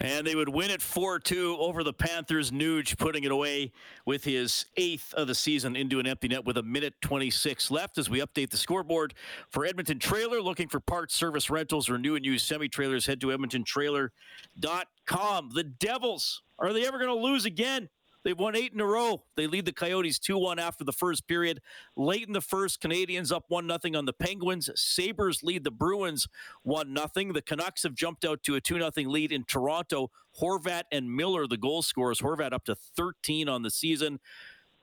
[0.00, 2.50] And they would win it 4 2 over the Panthers.
[2.50, 3.72] Nuge putting it away
[4.06, 7.98] with his eighth of the season into an empty net with a minute 26 left
[7.98, 9.14] as we update the scoreboard
[9.50, 10.40] for Edmonton Trailer.
[10.40, 15.50] Looking for parts, service, rentals, or new and used semi trailers, head to EdmontonTrailer.com.
[15.54, 17.88] The Devils, are they ever going to lose again?
[18.24, 19.24] They've won eight in a row.
[19.36, 21.60] They lead the Coyotes 2 1 after the first period.
[21.96, 24.70] Late in the first, Canadiens up 1 0 on the Penguins.
[24.76, 26.28] Sabres lead the Bruins
[26.62, 27.32] 1 0.
[27.32, 30.10] The Canucks have jumped out to a 2 0 lead in Toronto.
[30.40, 32.20] Horvat and Miller, the goal scorers.
[32.20, 34.20] Horvat up to 13 on the season.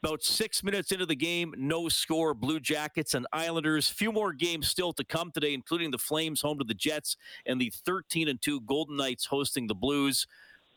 [0.01, 2.33] About six minutes into the game, no score.
[2.33, 3.89] Blue Jackets and Islanders.
[3.89, 7.59] Few more games still to come today, including the Flames home to the Jets and
[7.59, 10.25] the 13 and 2 Golden Knights hosting the Blues.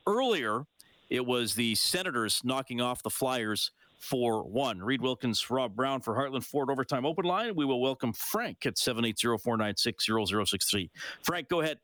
[0.09, 0.65] Earlier,
[1.13, 4.79] it was the Senators knocking off the Flyers 4 1.
[4.79, 7.55] Reed Wilkins, Rob Brown for Heartland Ford Overtime Open Line.
[7.55, 10.91] We will welcome Frank at 780 496 0063.
[11.23, 11.79] Frank, go ahead.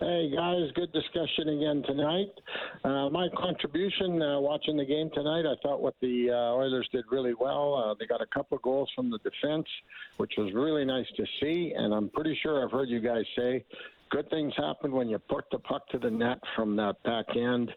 [0.00, 2.32] Hey guys, good discussion again tonight.
[2.82, 7.04] Uh, my contribution uh, watching the game tonight, I thought what the uh, Oilers did
[7.10, 7.74] really well.
[7.74, 9.66] Uh, they got a couple of goals from the defense,
[10.16, 11.74] which was really nice to see.
[11.76, 13.64] And I'm pretty sure I've heard you guys say
[14.14, 17.68] good things happen when you put the puck to the net from that back end,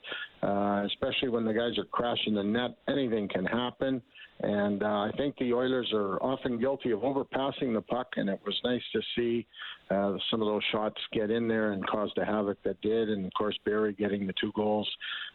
[0.43, 2.77] uh, especially when the guys are crashing the net.
[2.87, 3.99] Anything can happen.
[4.39, 8.39] And uh, I think the Oilers are often guilty of overpassing the puck, and it
[8.45, 9.47] was nice to see
[9.89, 13.09] uh, some of those shots get in there and cause the havoc that did.
[13.09, 14.87] And of course, Barrie getting the two goals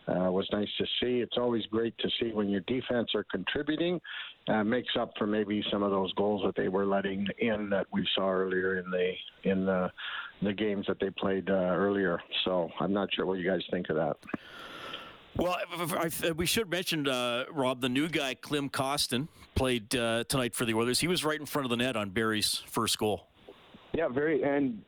[0.06, 1.20] uh, was nice to see.
[1.20, 4.00] It's always great to see when your defense are contributing,
[4.46, 7.86] uh, makes up for maybe some of those goals that they were letting in that
[7.92, 9.12] we saw earlier in the
[9.50, 9.90] in the
[10.42, 12.20] the games that they played uh, earlier.
[12.44, 14.16] So I'm not sure what you guys think of that.
[15.36, 20.24] Well, I, I, we should mention, uh, Rob, the new guy, Klim Kostin, played uh,
[20.24, 21.00] tonight for the Oilers.
[21.00, 23.28] He was right in front of the net on Barrie's first goal.
[23.94, 24.82] Yeah, very and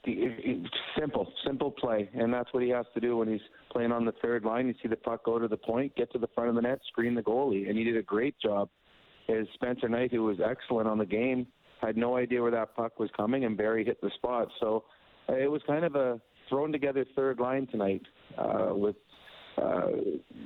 [0.99, 3.40] simple, simple play, and that's what he has to do when he's
[3.70, 4.66] playing on the third line.
[4.66, 6.80] You see the puck go to the point, get to the front of the net,
[6.88, 8.70] screen the goalie, and he did a great job.
[9.28, 11.47] As Spencer Knight, who was excellent on the game,
[11.82, 14.49] had no idea where that puck was coming, and Barrie hit the spot.
[14.61, 14.84] So
[15.28, 18.03] uh, it was kind of a thrown together third line tonight
[18.38, 18.97] uh, with
[19.59, 19.88] uh,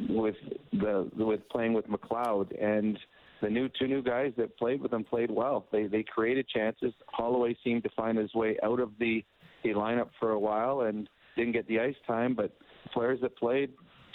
[0.08, 0.36] with
[0.72, 2.98] the with playing with McLeod and
[3.40, 5.66] the new two new guys that played with him played well.
[5.72, 6.92] They they created chances.
[7.08, 9.24] Holloway seemed to find his way out of the
[9.62, 12.56] the lineup for a while and didn't get the ice time, but
[12.92, 13.70] players that played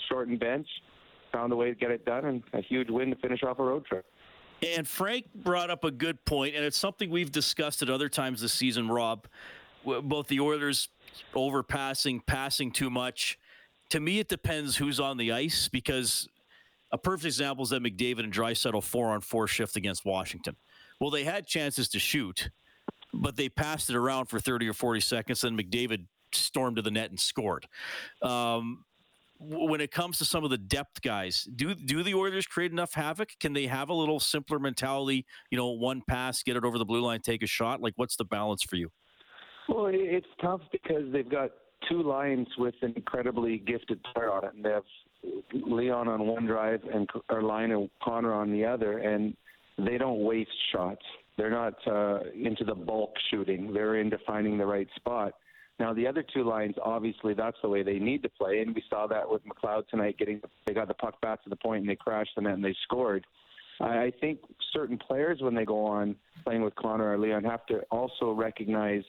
[0.10, 0.68] short and bench
[1.32, 3.64] found a way to get it done and a huge win to finish off a
[3.64, 4.06] road trip.
[4.62, 8.42] And Frank brought up a good point, and it's something we've discussed at other times
[8.42, 9.28] this season, Rob.
[9.84, 10.88] Both the Oilers
[11.36, 13.38] overpassing, passing too much
[13.90, 16.28] to me, it depends who's on the ice because
[16.92, 20.56] a perfect example is that McDavid and Draisaitl four on four shift against Washington.
[21.00, 22.50] Well, they had chances to shoot,
[23.14, 26.92] but they passed it around for 30 or 40 seconds, and McDavid stormed to the
[26.92, 27.68] net and scored.
[28.22, 28.86] Um,
[29.40, 32.94] when it comes to some of the depth guys, do do the Oilers create enough
[32.94, 33.30] havoc?
[33.40, 35.26] Can they have a little simpler mentality?
[35.50, 37.82] You know, one pass, get it over the blue line, take a shot.
[37.82, 38.90] Like, what's the balance for you?
[39.68, 41.52] Well, it's tough because they've got
[41.90, 44.84] two lines with an incredibly gifted player on it, and they have
[45.54, 49.36] Leon on one drive and or line Connor on the other, and
[49.78, 51.02] they don't waste shots.
[51.38, 53.74] They're not uh, into the bulk shooting.
[53.74, 55.34] They're into finding the right spot.
[55.80, 58.84] Now the other two lines, obviously, that's the way they need to play, and we
[58.90, 60.18] saw that with McLeod tonight.
[60.18, 62.64] Getting they got the puck back to the point and they crashed the net and
[62.64, 63.26] they scored.
[63.80, 64.40] I think
[64.72, 66.16] certain players, when they go on
[66.46, 69.04] playing with Connor or Leon, have to also recognize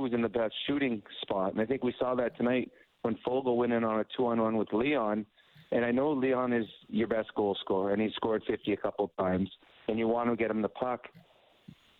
[0.00, 1.52] who's in the best shooting spot.
[1.52, 2.70] And I think we saw that tonight
[3.02, 5.26] when Foegele went in on a two on one with Leon.
[5.72, 9.10] And I know Leon is your best goal scorer, and he scored 50 a couple
[9.18, 9.50] times,
[9.88, 11.08] and you want to get him the puck.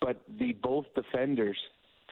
[0.00, 1.58] But the both defenders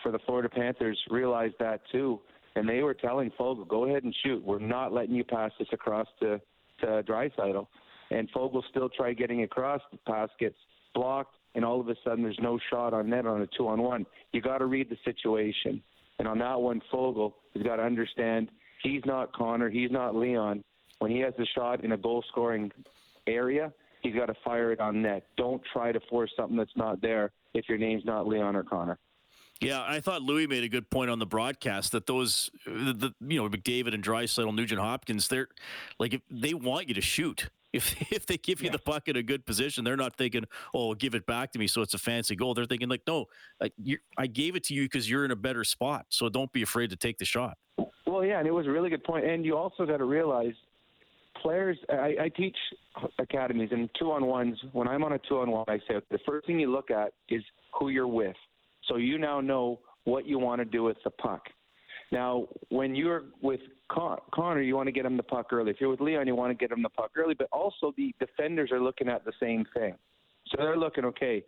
[0.03, 2.21] for the Florida Panthers realized that too,
[2.57, 4.43] and they were telling Foegele, "Go ahead and shoot.
[4.43, 6.41] We're not letting you pass this across to
[6.81, 7.69] to Draisaitl."
[8.11, 9.81] And Foegele still tried getting across.
[9.93, 10.57] The pass gets
[10.93, 13.83] blocked and all of a sudden there's no shot on net on a two on
[13.83, 14.07] one.
[14.33, 15.83] You got to read the situation.
[16.19, 18.51] And on that one, Foegele has got to understand
[18.83, 20.63] he's not Connor, he's not Leon.
[20.99, 22.71] When he has the shot in a goal scoring
[23.27, 25.27] area, he's got to fire it on net.
[25.37, 28.99] Don't try to force something that's not there if your name's not Leon or Connor.
[29.61, 33.41] Yeah, I thought Louis made a good point on the broadcast that those, the, you
[33.41, 35.49] know, McDavid and Draisaitl, Nugent Hopkins, they're
[35.99, 37.49] like if they want you to shoot.
[37.75, 40.95] If if they give you the puck in a good position, they're not thinking, "Oh,
[40.95, 42.55] give it back to me," so it's a fancy goal.
[42.55, 43.27] They're thinking like, "No,
[43.61, 43.71] I,
[44.17, 46.91] I gave it to you because you're in a better spot, so don't be afraid
[46.91, 47.59] to take the shot."
[48.07, 49.27] Well, yeah, and it was a really good point.
[49.27, 50.55] And you also got to realize,
[51.43, 51.77] players.
[51.91, 52.57] I, I teach
[53.19, 54.57] academies and two on ones.
[54.73, 57.13] When I'm on a two on one, I say the first thing you look at
[57.29, 57.43] is
[57.79, 58.37] who you're with,
[58.89, 61.43] so you now know what you want to do with the puck.
[62.13, 65.71] Now, when you're with Con- Connor, you want to get him the puck early.
[65.71, 67.35] If you're with Leon, you want to get him the puck early.
[67.35, 69.95] But also, the defenders are looking at the same thing.
[70.49, 71.43] So they're looking, okay,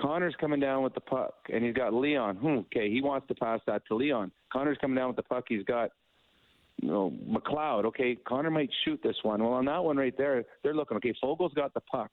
[0.00, 2.36] Connor's coming down with the puck, and he's got Leon.
[2.36, 4.32] Hmm, okay, he wants to pass that to Leon.
[4.52, 5.44] Connor's coming down with the puck.
[5.48, 5.90] He's got
[6.80, 7.84] you know, McLeod.
[7.86, 9.42] Okay, Connor might shoot this one.
[9.42, 10.96] Well, on that one right there, they're looking.
[10.96, 12.10] Okay, Foegele's got the puck.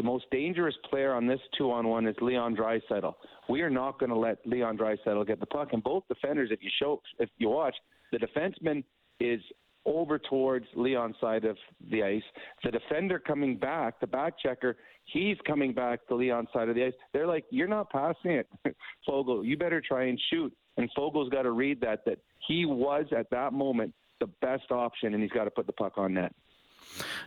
[0.00, 3.12] The most dangerous player on this two on one is Leon Draisaitl.
[3.50, 5.74] We are not going to let Leon Draisaitl get the puck.
[5.74, 7.74] And both defenders, if you show, if you watch,
[8.10, 8.82] the defenseman
[9.20, 9.42] is
[9.84, 11.58] over towards Leon's side of
[11.90, 12.22] the ice.
[12.64, 16.86] The defender coming back, the back checker, he's coming back to Leon's side of the
[16.86, 16.94] ice.
[17.12, 18.48] They're like, "You're not passing it,
[19.06, 19.44] Foegele.
[19.44, 23.28] You better try and shoot." And Foegele's got to read that that he was at
[23.32, 26.34] that moment the best option, and he's got to put the puck on net.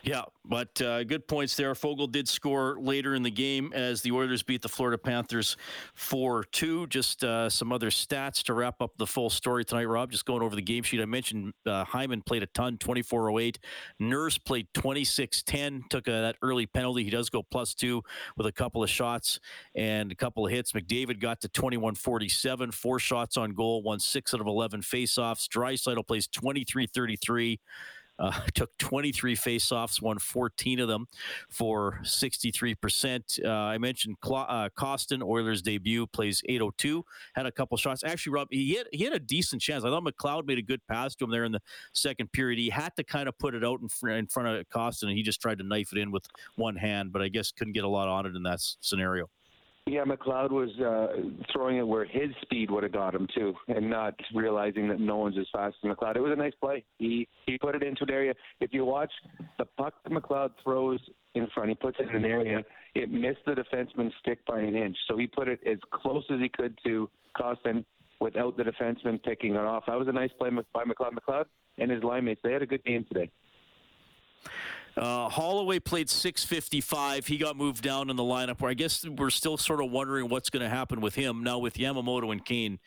[0.02, 1.72] Yeah, but uh, good points there.
[1.74, 5.56] Foegele did score later in the game as the Oilers beat the Florida Panthers
[5.94, 6.86] 4 2.
[6.88, 10.10] Just uh, some other stats to wrap up the full story tonight, Rob.
[10.10, 11.00] Just going over the game sheet.
[11.00, 13.58] I mentioned uh, Hyman played a ton, 24 08.
[13.98, 17.04] Nurse played 26 10, took a, that early penalty.
[17.04, 18.02] He does go plus two
[18.36, 19.40] with a couple of shots
[19.74, 20.72] and a couple of hits.
[20.72, 25.48] McDavid got to 21 47, four shots on goal, won six out of 11 faceoffs.
[25.48, 27.60] Draisaitl plays 23 33.
[28.18, 31.06] Uh, took 23 faceoffs, won 14 of them
[31.50, 33.44] for 63%.
[33.44, 37.04] Uh, I mentioned Cla- uh, Kostin, Oilers debut, plays 802,
[37.34, 38.04] had a couple shots.
[38.04, 39.84] Actually, Rob, he had, he had a decent chance.
[39.84, 41.62] I thought McLeod made a good pass to him there in the
[41.92, 42.58] second period.
[42.58, 45.16] He had to kind of put it out in, fr- in front of Kostin, and
[45.16, 47.84] he just tried to knife it in with one hand, but I guess couldn't get
[47.84, 49.28] a lot on it in that s- scenario.
[49.86, 51.08] Yeah, McLeod was uh,
[51.52, 55.18] throwing it where his speed would have got him too, and not realizing that no
[55.18, 56.16] one's as fast as McLeod.
[56.16, 56.82] It was a nice play.
[56.98, 58.32] He he put it into an area.
[58.60, 59.12] If you watch
[59.58, 61.00] the puck McLeod throws
[61.34, 62.62] in front, he puts it in an area.
[62.94, 66.40] It missed the defenseman's stick by an inch, so he put it as close as
[66.40, 67.84] he could to Kostin
[68.20, 69.84] without the defenseman picking it off.
[69.86, 71.10] That was a nice play by McLeod.
[71.12, 71.44] McLeod
[71.76, 72.40] and his line mates.
[72.42, 73.30] They had a good game today.
[74.96, 77.26] Uh, Holloway played 655.
[77.26, 80.28] He got moved down in the lineup where I guess we're still sort of wondering
[80.28, 81.42] what's going to happen with him.
[81.42, 82.78] Now, with Yamamoto and Kane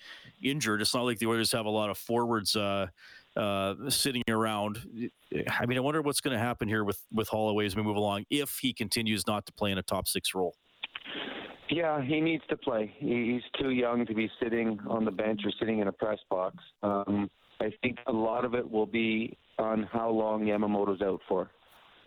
[0.41, 2.87] injured, it's not like the Oilers have a lot of forwards uh,
[3.35, 5.11] uh, sitting around.
[5.49, 7.97] I mean, I wonder what's going to happen here with, with Holloway as we move
[7.97, 10.55] along if he continues not to play in a top six role.
[11.69, 12.93] Yeah, he needs to play.
[12.97, 16.55] He's too young to be sitting on the bench or sitting in a press box.
[16.81, 17.29] Um,
[17.59, 21.49] I think a lot of it will be on how long Yamamoto's out for.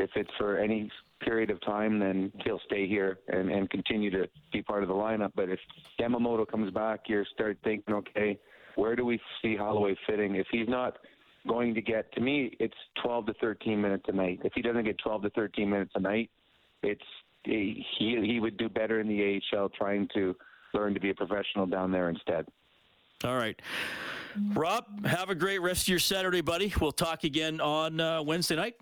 [0.01, 0.91] If it's for any
[1.21, 4.95] period of time, then he'll stay here and, and continue to be part of the
[4.95, 5.33] lineup.
[5.35, 5.59] But if
[6.01, 8.39] Yamamoto comes back, you start thinking, okay,
[8.77, 10.37] where do we see Holloway fitting?
[10.37, 10.97] If he's not
[11.47, 14.41] going to get, to me, it's 12 to 13 minutes a night.
[14.45, 16.31] If he doesn't get 12 to 13 minutes a night,
[16.83, 17.03] it's
[17.45, 20.37] he he would do better in the AHL trying to
[20.75, 22.47] learn to be a professional down there instead.
[23.25, 23.61] All right.
[24.55, 26.73] Rob, have a great rest of your Saturday, buddy.
[26.81, 28.77] We'll talk again on uh, Wednesday night.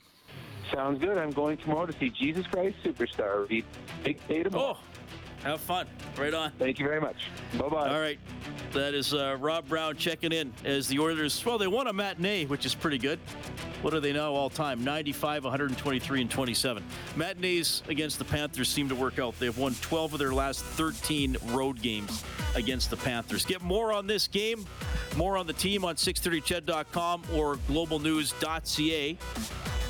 [0.72, 1.16] Sounds good.
[1.18, 3.48] I'm going tomorrow to see Jesus Christ Superstar.
[3.48, 3.64] Be
[4.04, 4.76] big day tomorrow.
[4.78, 4.98] Oh,
[5.42, 5.86] have fun.
[6.16, 6.50] Right on.
[6.58, 7.16] Thank you very much.
[7.54, 7.88] Bye bye.
[7.88, 8.18] All right.
[8.72, 11.44] That is uh, Rob Brown checking in as the Oilers.
[11.44, 13.18] Well, they won a matinee, which is pretty good.
[13.80, 14.82] What are they now all time?
[14.84, 16.84] 95, 123, and 27.
[17.16, 19.38] Matinees against the Panthers seem to work out.
[19.38, 22.24] They've won 12 of their last 13 road games
[22.56, 23.44] against the Panthers.
[23.46, 24.66] Get more on this game,
[25.16, 29.18] more on the team on 630ched.com or globalnews.ca.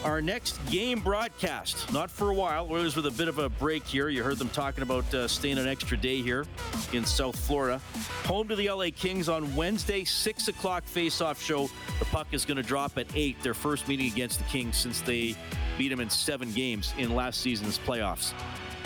[0.04, 2.68] Our next game broadcast, not for a while.
[2.70, 4.08] Oilers with a bit of a break here.
[4.08, 6.46] You heard them talking about uh, staying an extra day here
[6.92, 7.80] in South Florida.
[8.26, 11.68] Home to the LA Kings on Wednesday, 6 o'clock face-off show.
[11.98, 15.00] The puck is going to drop at 8, their first meeting against the Kings since
[15.00, 15.34] they
[15.76, 18.34] beat them in seven games in last season's playoffs.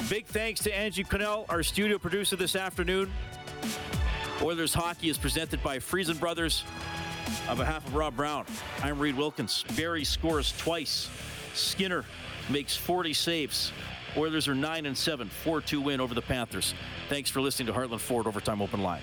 [0.09, 3.11] Big thanks to Angie Connell, our studio producer this afternoon.
[4.41, 6.65] Oilers hockey is presented by Friesen Brothers.
[7.49, 8.47] On behalf of Rob Brown,
[8.83, 9.64] I'm Reed Wilkins.
[9.77, 11.11] Barrie scores twice.
[11.55, 12.05] Skinner
[12.49, 13.73] makes 40 saves.
[14.16, 16.75] Oilers are 9 and 7, 4 2 win over the Panthers.
[17.09, 19.03] Thanks for listening to Heartland Ford Overtime Open Line.